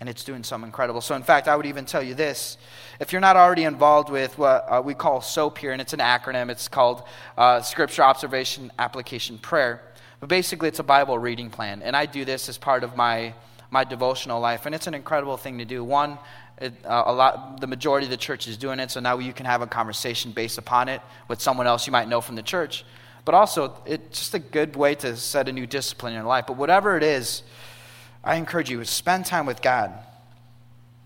And 0.00 0.08
it's 0.08 0.22
doing 0.22 0.44
something 0.44 0.68
incredible. 0.68 1.00
So, 1.00 1.14
in 1.14 1.22
fact, 1.22 1.46
I 1.46 1.56
would 1.56 1.66
even 1.66 1.84
tell 1.84 2.02
you 2.02 2.14
this. 2.14 2.56
If 3.00 3.12
you're 3.12 3.20
not 3.20 3.36
already 3.36 3.64
involved 3.64 4.10
with 4.10 4.38
what 4.38 4.64
uh, 4.68 4.80
we 4.84 4.94
call 4.94 5.20
SOAP 5.20 5.58
here, 5.58 5.72
and 5.72 5.80
it's 5.80 5.92
an 5.92 5.98
acronym, 5.98 6.50
it's 6.50 6.68
called 6.68 7.02
uh, 7.36 7.60
Scripture 7.62 8.02
Observation 8.02 8.70
Application 8.78 9.38
Prayer. 9.38 9.82
But 10.20 10.28
basically, 10.28 10.68
it's 10.68 10.78
a 10.78 10.84
Bible 10.84 11.18
reading 11.18 11.50
plan. 11.50 11.82
And 11.82 11.96
I 11.96 12.06
do 12.06 12.24
this 12.24 12.48
as 12.48 12.56
part 12.56 12.82
of 12.84 12.96
my, 12.96 13.34
my 13.70 13.84
devotional 13.84 14.40
life. 14.40 14.66
And 14.66 14.74
it's 14.74 14.86
an 14.86 14.94
incredible 14.94 15.36
thing 15.36 15.58
to 15.58 15.64
do. 15.64 15.82
One, 15.82 16.18
it, 16.60 16.72
uh, 16.84 17.02
a 17.06 17.12
lot, 17.12 17.60
the 17.60 17.66
majority 17.66 18.06
of 18.06 18.10
the 18.10 18.16
church 18.16 18.46
is 18.46 18.56
doing 18.56 18.78
it, 18.78 18.92
so 18.92 19.00
now 19.00 19.18
you 19.18 19.32
can 19.32 19.46
have 19.46 19.62
a 19.62 19.66
conversation 19.66 20.30
based 20.30 20.58
upon 20.58 20.88
it 20.88 21.02
with 21.26 21.42
someone 21.42 21.66
else 21.66 21.86
you 21.86 21.92
might 21.92 22.08
know 22.08 22.20
from 22.20 22.36
the 22.36 22.42
church 22.42 22.84
but 23.24 23.34
also 23.34 23.76
it's 23.86 24.18
just 24.18 24.34
a 24.34 24.38
good 24.38 24.76
way 24.76 24.94
to 24.96 25.16
set 25.16 25.48
a 25.48 25.52
new 25.52 25.66
discipline 25.66 26.12
in 26.12 26.18
your 26.18 26.26
life. 26.26 26.46
But 26.46 26.56
whatever 26.56 26.96
it 26.96 27.02
is, 27.02 27.42
I 28.24 28.36
encourage 28.36 28.70
you 28.70 28.78
to 28.78 28.84
spend 28.84 29.26
time 29.26 29.46
with 29.46 29.62
God. 29.62 29.92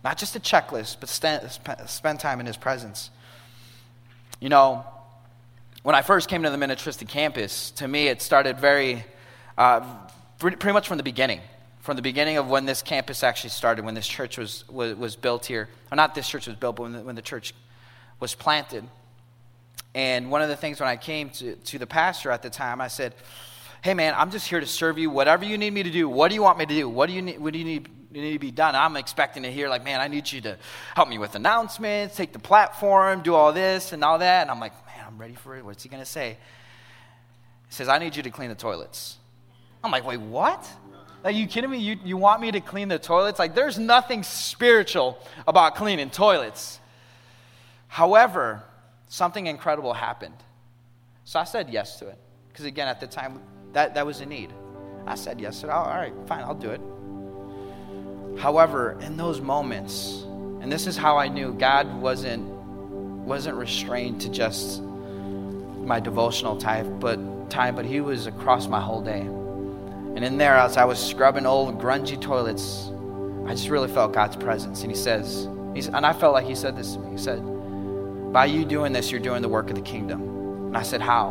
Not 0.04 0.18
just 0.18 0.34
a 0.34 0.40
checklist, 0.40 0.96
but 1.00 1.08
spend 1.88 2.20
time 2.20 2.40
in 2.40 2.46
His 2.46 2.56
presence. 2.56 3.10
You 4.40 4.48
know, 4.48 4.84
when 5.82 5.94
I 5.94 6.02
first 6.02 6.28
came 6.28 6.42
to 6.42 6.50
the 6.50 6.56
Minnetrista 6.56 7.06
campus, 7.06 7.70
to 7.72 7.86
me 7.86 8.08
it 8.08 8.22
started 8.22 8.58
very, 8.58 9.04
uh, 9.56 9.80
pretty 10.38 10.72
much 10.72 10.88
from 10.88 10.96
the 10.96 11.02
beginning. 11.04 11.40
From 11.80 11.96
the 11.96 12.02
beginning 12.02 12.36
of 12.36 12.48
when 12.48 12.64
this 12.64 12.82
campus 12.82 13.24
actually 13.24 13.50
started, 13.50 13.84
when 13.84 13.94
this 13.94 14.06
church 14.06 14.38
was, 14.38 14.68
was, 14.68 14.94
was 14.94 15.16
built 15.16 15.46
here. 15.46 15.68
Or 15.90 15.96
not 15.96 16.14
this 16.14 16.28
church 16.28 16.46
was 16.46 16.56
built, 16.56 16.76
but 16.76 16.82
when 16.82 16.92
the, 16.92 17.00
when 17.02 17.14
the 17.16 17.22
church 17.22 17.54
was 18.20 18.34
planted. 18.34 18.84
And 19.94 20.30
one 20.30 20.42
of 20.42 20.48
the 20.48 20.56
things 20.56 20.80
when 20.80 20.88
I 20.88 20.96
came 20.96 21.30
to, 21.30 21.54
to 21.56 21.78
the 21.78 21.86
pastor 21.86 22.30
at 22.30 22.42
the 22.42 22.50
time, 22.50 22.80
I 22.80 22.88
said, 22.88 23.14
Hey, 23.82 23.94
man, 23.94 24.14
I'm 24.16 24.30
just 24.30 24.48
here 24.48 24.60
to 24.60 24.66
serve 24.66 24.96
you. 24.96 25.10
Whatever 25.10 25.44
you 25.44 25.58
need 25.58 25.72
me 25.72 25.82
to 25.82 25.90
do, 25.90 26.08
what 26.08 26.28
do 26.28 26.36
you 26.36 26.42
want 26.42 26.56
me 26.56 26.66
to 26.66 26.74
do? 26.74 26.88
What 26.88 27.08
do 27.08 27.14
you 27.14 27.22
need, 27.22 27.40
what 27.40 27.52
do 27.52 27.58
you 27.58 27.64
need, 27.64 27.88
you 28.12 28.22
need 28.22 28.32
to 28.34 28.38
be 28.38 28.52
done? 28.52 28.76
I'm 28.76 28.96
expecting 28.96 29.42
to 29.42 29.50
hear, 29.50 29.68
like, 29.68 29.82
man, 29.82 30.00
I 30.00 30.06
need 30.06 30.30
you 30.30 30.40
to 30.42 30.56
help 30.94 31.08
me 31.08 31.18
with 31.18 31.34
announcements, 31.34 32.16
take 32.16 32.32
the 32.32 32.38
platform, 32.38 33.22
do 33.22 33.34
all 33.34 33.52
this 33.52 33.92
and 33.92 34.04
all 34.04 34.18
that. 34.20 34.42
And 34.42 34.52
I'm 34.52 34.60
like, 34.60 34.72
man, 34.86 35.04
I'm 35.04 35.18
ready 35.18 35.34
for 35.34 35.56
it. 35.56 35.64
What's 35.64 35.82
he 35.82 35.88
going 35.88 36.02
to 36.02 36.08
say? 36.08 36.36
He 37.68 37.74
says, 37.74 37.88
I 37.88 37.98
need 37.98 38.14
you 38.14 38.22
to 38.22 38.30
clean 38.30 38.50
the 38.50 38.54
toilets. 38.54 39.18
I'm 39.82 39.90
like, 39.90 40.06
wait, 40.06 40.20
what? 40.20 40.64
Are 41.24 41.30
you 41.32 41.48
kidding 41.48 41.70
me? 41.70 41.78
You, 41.78 41.98
you 42.04 42.16
want 42.16 42.40
me 42.40 42.52
to 42.52 42.60
clean 42.60 42.86
the 42.86 43.00
toilets? 43.00 43.40
Like, 43.40 43.56
there's 43.56 43.80
nothing 43.80 44.22
spiritual 44.22 45.18
about 45.46 45.74
cleaning 45.74 46.10
toilets. 46.10 46.78
However, 47.88 48.62
something 49.12 49.46
incredible 49.46 49.92
happened. 49.92 50.34
So 51.24 51.38
I 51.38 51.44
said 51.44 51.68
yes 51.68 51.98
to 51.98 52.08
it. 52.08 52.18
Because 52.48 52.64
again, 52.64 52.88
at 52.88 52.98
the 52.98 53.06
time, 53.06 53.42
that, 53.74 53.94
that 53.94 54.06
was 54.06 54.22
a 54.22 54.26
need. 54.26 54.50
I 55.06 55.16
said 55.16 55.38
yes. 55.38 55.58
I 55.58 55.60
said, 55.60 55.70
oh, 55.70 55.74
all 55.74 55.96
right, 55.96 56.14
fine, 56.26 56.40
I'll 56.40 56.54
do 56.54 56.70
it. 56.70 56.80
However, 58.40 58.98
in 59.02 59.18
those 59.18 59.42
moments, 59.42 60.22
and 60.62 60.72
this 60.72 60.86
is 60.86 60.96
how 60.96 61.18
I 61.18 61.28
knew 61.28 61.52
God 61.52 61.94
wasn't, 62.00 62.42
wasn't 63.26 63.58
restrained 63.58 64.22
to 64.22 64.30
just 64.30 64.80
my 64.80 66.00
devotional 66.00 66.56
time, 66.56 66.98
but 66.98 67.50
time, 67.50 67.76
but 67.76 67.84
He 67.84 68.00
was 68.00 68.26
across 68.26 68.66
my 68.66 68.80
whole 68.80 69.02
day. 69.02 69.20
And 69.20 70.24
in 70.24 70.38
there, 70.38 70.56
as 70.56 70.78
I 70.78 70.86
was 70.86 70.98
scrubbing 70.98 71.44
old 71.44 71.78
grungy 71.78 72.18
toilets, 72.18 72.90
I 73.46 73.50
just 73.50 73.68
really 73.68 73.88
felt 73.88 74.14
God's 74.14 74.36
presence. 74.36 74.80
And 74.80 74.90
He 74.90 74.96
says, 74.96 75.48
he's, 75.74 75.88
and 75.88 76.06
I 76.06 76.14
felt 76.14 76.32
like 76.32 76.46
He 76.46 76.54
said 76.54 76.78
this 76.78 76.94
to 76.94 76.98
me. 76.98 77.10
He 77.10 77.18
said, 77.18 77.51
by 78.32 78.46
you 78.46 78.64
doing 78.64 78.92
this, 78.92 79.10
you're 79.10 79.20
doing 79.20 79.42
the 79.42 79.48
work 79.48 79.68
of 79.68 79.76
the 79.76 79.82
kingdom. 79.82 80.22
And 80.68 80.76
I 80.76 80.82
said, 80.82 81.02
How? 81.02 81.30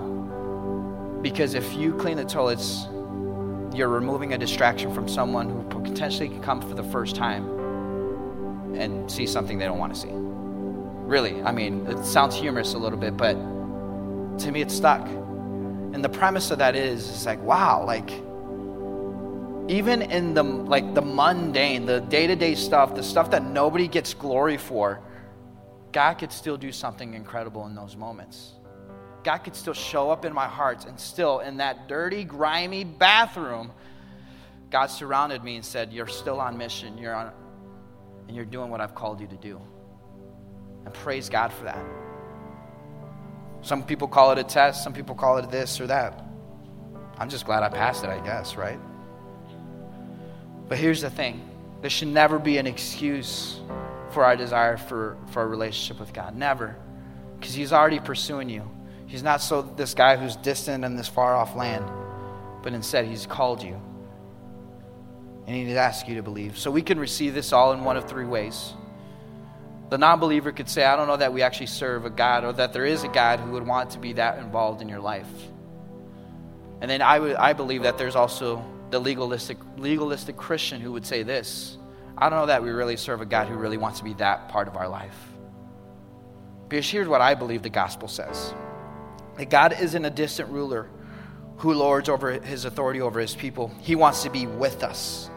Because 1.22 1.56
if 1.56 1.74
you 1.74 1.94
clean 1.94 2.18
the 2.18 2.26
toilets, 2.26 2.88
you're 3.74 3.90
removing 3.90 4.34
a 4.34 4.38
distraction 4.38 4.94
from 4.94 5.08
someone 5.08 5.50
who 5.50 5.82
potentially 5.82 6.30
could 6.30 6.44
come 6.44 6.62
for 6.62 6.76
the 6.76 6.84
first 6.84 7.16
time 7.16 7.46
and 8.76 9.10
see 9.12 9.26
something 9.26 9.58
they 9.58 9.66
don't 9.66 9.80
want 9.80 9.94
to 9.94 10.00
see. 10.00 10.10
Really, 10.12 11.42
I 11.44 11.52
mean, 11.52 11.86
it 11.88 12.06
sounds 12.06 12.36
humorous 12.36 12.74
a 12.74 12.78
little 12.78 13.00
bit, 13.00 13.18
but 13.18 13.34
to 14.40 14.52
me, 14.52 14.62
it's 14.62 14.74
stuck. 14.74 15.06
And 15.08 16.04
the 16.04 16.10
premise 16.10 16.52
of 16.52 16.60
that 16.60 16.76
is, 16.76 17.08
it's 17.10 17.26
like, 17.26 17.42
wow, 17.44 17.84
like, 17.86 18.12
even 19.70 20.02
in 20.02 20.34
the 20.34 20.44
like 20.44 20.94
the 20.96 21.02
mundane, 21.02 21.86
the 21.86 22.02
day-to-day 22.02 22.56
stuff, 22.56 22.96
the 22.96 23.04
stuff 23.04 23.32
that 23.32 23.44
nobody 23.44 23.88
gets 23.88 24.14
glory 24.14 24.58
for, 24.58 25.00
God 25.92 26.16
could 26.16 26.32
still 26.32 26.58
do 26.58 26.72
something 26.72 27.14
incredible 27.14 27.66
in 27.68 27.76
those 27.76 27.96
moments. 27.96 28.54
God 29.24 29.40
could 29.40 29.56
still 29.56 29.74
show 29.74 30.10
up 30.10 30.26
in 30.26 30.34
my 30.34 30.48
heart, 30.48 30.86
and 30.86 31.00
still 31.00 31.40
in 31.40 31.58
that 31.58 31.88
dirty, 31.88 32.24
grimy 32.24 32.84
bathroom, 32.84 33.72
God 34.72 34.88
surrounded 34.88 35.44
me 35.44 35.58
and 35.58 35.66
said, 35.66 35.92
You're 35.92 36.08
still 36.08 36.40
on 36.40 36.58
mission. 36.58 36.98
You're 36.98 37.14
on, 37.14 37.32
and 38.28 38.36
you're 38.36 38.46
doing 38.46 38.72
what 38.72 38.82
I've 38.82 38.96
called 38.96 39.20
you 39.20 39.28
to 39.28 39.36
do. 39.36 39.62
And 40.86 40.94
praise 40.94 41.30
God 41.30 41.52
for 41.54 41.66
that. 41.66 41.84
Some 43.62 43.84
people 43.84 44.08
call 44.08 44.32
it 44.32 44.40
a 44.40 44.44
test, 44.44 44.84
some 44.84 44.94
people 44.94 45.14
call 45.14 45.38
it 45.38 45.52
this 45.52 45.80
or 45.80 45.88
that. 45.88 46.24
I'm 47.18 47.30
just 47.30 47.46
glad 47.46 47.62
I 47.62 47.70
passed 47.70 48.04
it, 48.04 48.10
I 48.10 48.20
guess, 48.20 48.56
right? 48.56 48.80
But 50.68 50.80
here's 50.80 51.02
the 51.02 51.10
thing 51.10 51.48
this 51.82 51.94
should 51.94 52.08
never 52.08 52.40
be 52.40 52.58
an 52.58 52.66
excuse 52.66 53.60
for 54.14 54.26
our 54.26 54.36
desire 54.36 54.78
for, 54.78 55.18
for 55.32 55.42
a 55.44 55.48
relationship 55.48 56.00
with 56.00 56.14
God. 56.14 56.36
Never. 56.36 56.76
Because 57.40 57.54
He's 57.54 57.74
already 57.74 58.00
pursuing 58.00 58.50
you. 58.50 58.70
He's 59.08 59.24
not 59.24 59.42
so 59.42 59.62
this 59.62 59.94
guy 59.94 60.16
who's 60.16 60.36
distant 60.38 60.86
in 60.86 60.96
this 60.96 61.08
far 61.08 61.36
off 61.36 61.56
land, 61.56 61.86
but 62.64 62.74
instead 62.74 63.06
He's 63.06 63.26
called 63.26 63.62
you. 63.62 63.80
And 65.48 65.56
He 65.56 65.76
asks 65.76 66.08
you 66.08 66.16
to 66.16 66.24
believe. 66.24 66.58
So 66.58 66.72
we 66.72 66.82
can 66.82 67.00
receive 67.00 67.34
this 67.34 67.52
all 67.52 67.74
in 67.74 67.84
one 67.84 67.98
of 67.98 68.08
three 68.08 68.26
ways. 68.26 68.74
The 69.90 69.98
non 69.98 70.20
believer 70.20 70.54
could 70.54 70.70
say, 70.70 70.86
I 70.86 70.96
don't 70.96 71.08
know 71.08 71.18
that 71.18 71.34
we 71.34 71.42
actually 71.42 71.66
serve 71.66 72.06
a 72.06 72.10
God 72.10 72.46
or 72.46 72.54
that 72.54 72.72
there 72.72 72.86
is 72.86 73.04
a 73.04 73.10
God 73.10 73.42
who 73.42 73.52
would 73.52 73.68
want 73.68 73.90
to 73.92 74.00
be 74.00 74.14
that 74.14 74.40
involved 74.40 74.82
in 74.82 74.88
your 74.88 75.02
life. 75.02 75.28
And 76.80 76.90
then 76.90 77.02
I, 77.02 77.50
I 77.50 77.54
believe 77.54 77.84
that 77.84 77.98
there's 77.98 78.16
also 78.16 78.66
the 78.90 79.00
legalistic, 79.00 79.58
legalistic 79.78 80.38
Christian 80.38 80.80
who 80.80 80.94
would 80.94 81.06
say 81.06 81.24
this 81.24 81.78
I 82.18 82.30
don't 82.30 82.40
know 82.40 82.46
that 82.48 82.64
we 82.64 82.70
really 82.70 82.98
serve 82.98 83.22
a 83.22 83.26
God 83.26 83.48
who 83.48 83.56
really 83.56 83.78
wants 83.78 84.00
to 84.00 84.04
be 84.04 84.14
that 84.16 84.50
part 84.50 84.68
of 84.68 84.76
our 84.76 84.88
life. 84.88 85.16
Because 86.68 86.90
here's 86.90 87.08
what 87.08 87.22
I 87.22 87.36
believe 87.36 87.64
the 87.64 87.70
gospel 87.70 88.08
says 88.08 88.54
that 89.38 89.50
God 89.50 89.76
isn't 89.80 90.06
a 90.06 90.10
distant 90.10 90.50
ruler 90.50 90.88
who 91.58 91.74
lords 91.74 92.10
over 92.10 92.32
his 92.32 92.66
authority 92.66 93.02
over 93.02 93.20
his 93.20 93.36
people. 93.36 93.72
He 93.82 93.96
wants 93.96 94.24
to 94.24 94.30
be 94.30 94.48
with 94.48 94.84
us, 94.84 95.30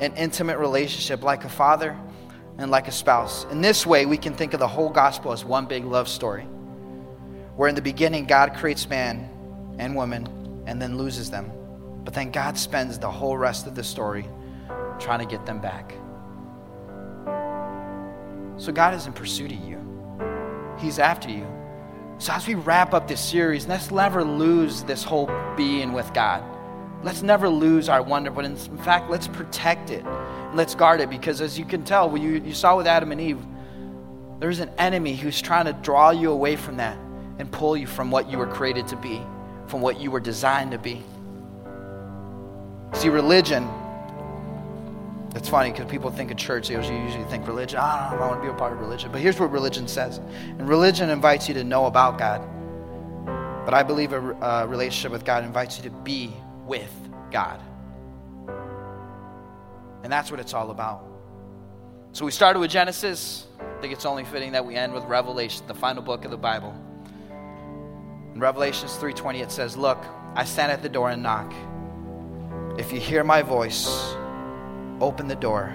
an 0.00 0.14
intimate 0.14 0.58
relationship 0.58 1.22
like 1.22 1.44
a 1.44 1.48
father 1.48 1.96
and 2.58 2.70
like 2.70 2.88
a 2.88 2.92
spouse. 2.92 3.44
In 3.50 3.60
this 3.60 3.86
way, 3.86 4.06
we 4.06 4.16
can 4.16 4.34
think 4.34 4.54
of 4.54 4.60
the 4.60 4.68
whole 4.68 4.88
gospel 4.88 5.32
as 5.32 5.44
one 5.44 5.66
big 5.66 5.84
love 5.84 6.08
story, 6.08 6.44
where 7.56 7.68
in 7.68 7.74
the 7.74 7.82
beginning, 7.82 8.26
God 8.26 8.54
creates 8.54 8.88
man 8.88 9.28
and 9.78 9.94
woman 9.94 10.62
and 10.66 10.80
then 10.80 10.96
loses 10.96 11.30
them. 11.30 11.50
But 12.04 12.14
then 12.14 12.30
God 12.30 12.56
spends 12.56 12.98
the 12.98 13.10
whole 13.10 13.36
rest 13.36 13.66
of 13.66 13.74
the 13.74 13.84
story 13.84 14.26
trying 14.98 15.18
to 15.18 15.26
get 15.26 15.44
them 15.44 15.60
back. 15.60 15.94
So 18.58 18.72
God 18.72 18.94
is 18.94 19.06
in 19.06 19.12
pursuit 19.12 19.52
of 19.52 19.58
you, 19.58 19.80
He's 20.78 20.98
after 20.98 21.30
you. 21.30 21.46
So 22.18 22.32
as 22.32 22.46
we 22.46 22.54
wrap 22.54 22.94
up 22.94 23.06
this 23.06 23.20
series, 23.20 23.66
let's 23.66 23.90
never 23.90 24.24
lose 24.24 24.82
this 24.84 25.04
whole 25.04 25.30
being 25.56 25.92
with 25.92 26.12
God. 26.14 26.42
Let's 27.02 27.22
never 27.22 27.48
lose 27.48 27.90
our 27.90 28.02
wonder, 28.02 28.30
but 28.30 28.46
in 28.46 28.56
fact, 28.56 29.10
let's 29.10 29.28
protect 29.28 29.90
it. 29.90 30.04
Let's 30.54 30.74
guard 30.74 31.00
it 31.00 31.10
because, 31.10 31.42
as 31.42 31.58
you 31.58 31.66
can 31.66 31.84
tell, 31.84 32.16
you, 32.16 32.40
you 32.42 32.54
saw 32.54 32.76
with 32.76 32.86
Adam 32.86 33.12
and 33.12 33.20
Eve, 33.20 33.38
there's 34.40 34.60
an 34.60 34.70
enemy 34.78 35.14
who's 35.14 35.40
trying 35.40 35.66
to 35.66 35.74
draw 35.74 36.10
you 36.10 36.30
away 36.30 36.56
from 36.56 36.78
that 36.78 36.98
and 37.38 37.50
pull 37.52 37.76
you 37.76 37.86
from 37.86 38.10
what 38.10 38.30
you 38.30 38.38
were 38.38 38.46
created 38.46 38.88
to 38.88 38.96
be, 38.96 39.20
from 39.66 39.82
what 39.82 40.00
you 40.00 40.10
were 40.10 40.20
designed 40.20 40.70
to 40.70 40.78
be. 40.78 41.02
See, 42.94 43.10
religion 43.10 43.68
it's 45.36 45.50
funny 45.50 45.70
because 45.70 45.84
people 45.90 46.10
think 46.10 46.30
of 46.30 46.38
church, 46.38 46.68
they 46.68 46.74
usually 46.74 47.24
think 47.24 47.46
religion. 47.46 47.78
Ah, 47.82 48.08
I 48.08 48.10
don't 48.12 48.22
I 48.22 48.28
want 48.28 48.40
to 48.40 48.48
be 48.48 48.50
a 48.50 48.56
part 48.56 48.72
of 48.72 48.80
religion. 48.80 49.12
But 49.12 49.20
here's 49.20 49.38
what 49.38 49.52
religion 49.52 49.86
says. 49.86 50.18
And 50.18 50.66
religion 50.66 51.10
invites 51.10 51.46
you 51.46 51.54
to 51.54 51.64
know 51.64 51.84
about 51.84 52.18
God. 52.18 52.40
But 53.66 53.74
I 53.74 53.82
believe 53.82 54.14
a, 54.14 54.32
a 54.32 54.66
relationship 54.66 55.12
with 55.12 55.24
God 55.26 55.44
invites 55.44 55.76
you 55.76 55.84
to 55.84 55.90
be 55.90 56.34
with 56.64 56.92
God. 57.30 57.60
And 60.02 60.10
that's 60.10 60.30
what 60.30 60.40
it's 60.40 60.54
all 60.54 60.70
about. 60.70 61.04
So 62.12 62.24
we 62.24 62.30
started 62.30 62.60
with 62.60 62.70
Genesis. 62.70 63.46
I 63.60 63.80
think 63.82 63.92
it's 63.92 64.06
only 64.06 64.24
fitting 64.24 64.52
that 64.52 64.64
we 64.64 64.74
end 64.74 64.94
with 64.94 65.04
Revelation, 65.04 65.66
the 65.66 65.74
final 65.74 66.02
book 66.02 66.24
of 66.24 66.30
the 66.30 66.38
Bible. 66.38 66.74
In 68.32 68.40
Revelations 68.40 68.96
3:20 68.96 69.42
it 69.42 69.50
says, 69.50 69.76
"Look, 69.76 69.98
I 70.34 70.44
stand 70.44 70.72
at 70.72 70.82
the 70.82 70.88
door 70.88 71.10
and 71.10 71.22
knock. 71.22 71.52
If 72.78 72.92
you 72.92 73.00
hear 73.00 73.24
my 73.24 73.42
voice, 73.42 74.16
Open 75.00 75.28
the 75.28 75.36
door, 75.36 75.72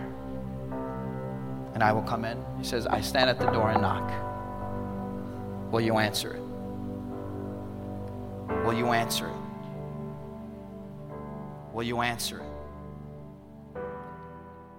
and 1.73 1.83
I 1.83 1.91
will 1.91 2.01
come 2.01 2.25
in. 2.25 2.43
He 2.57 2.63
says, 2.63 2.87
I 2.87 3.01
stand 3.01 3.29
at 3.29 3.37
the 3.37 3.49
door 3.51 3.69
and 3.69 3.81
knock. 3.81 4.11
Will 5.71 5.81
you 5.81 5.97
answer 5.97 6.33
it? 6.33 6.41
Will 8.65 8.73
you 8.73 8.87
answer 8.87 9.27
it? 9.27 9.35
Will 11.73 11.83
you 11.83 12.01
answer 12.01 12.39
it? 12.39 13.81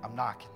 I'm 0.04 0.14
knocking. 0.14 0.51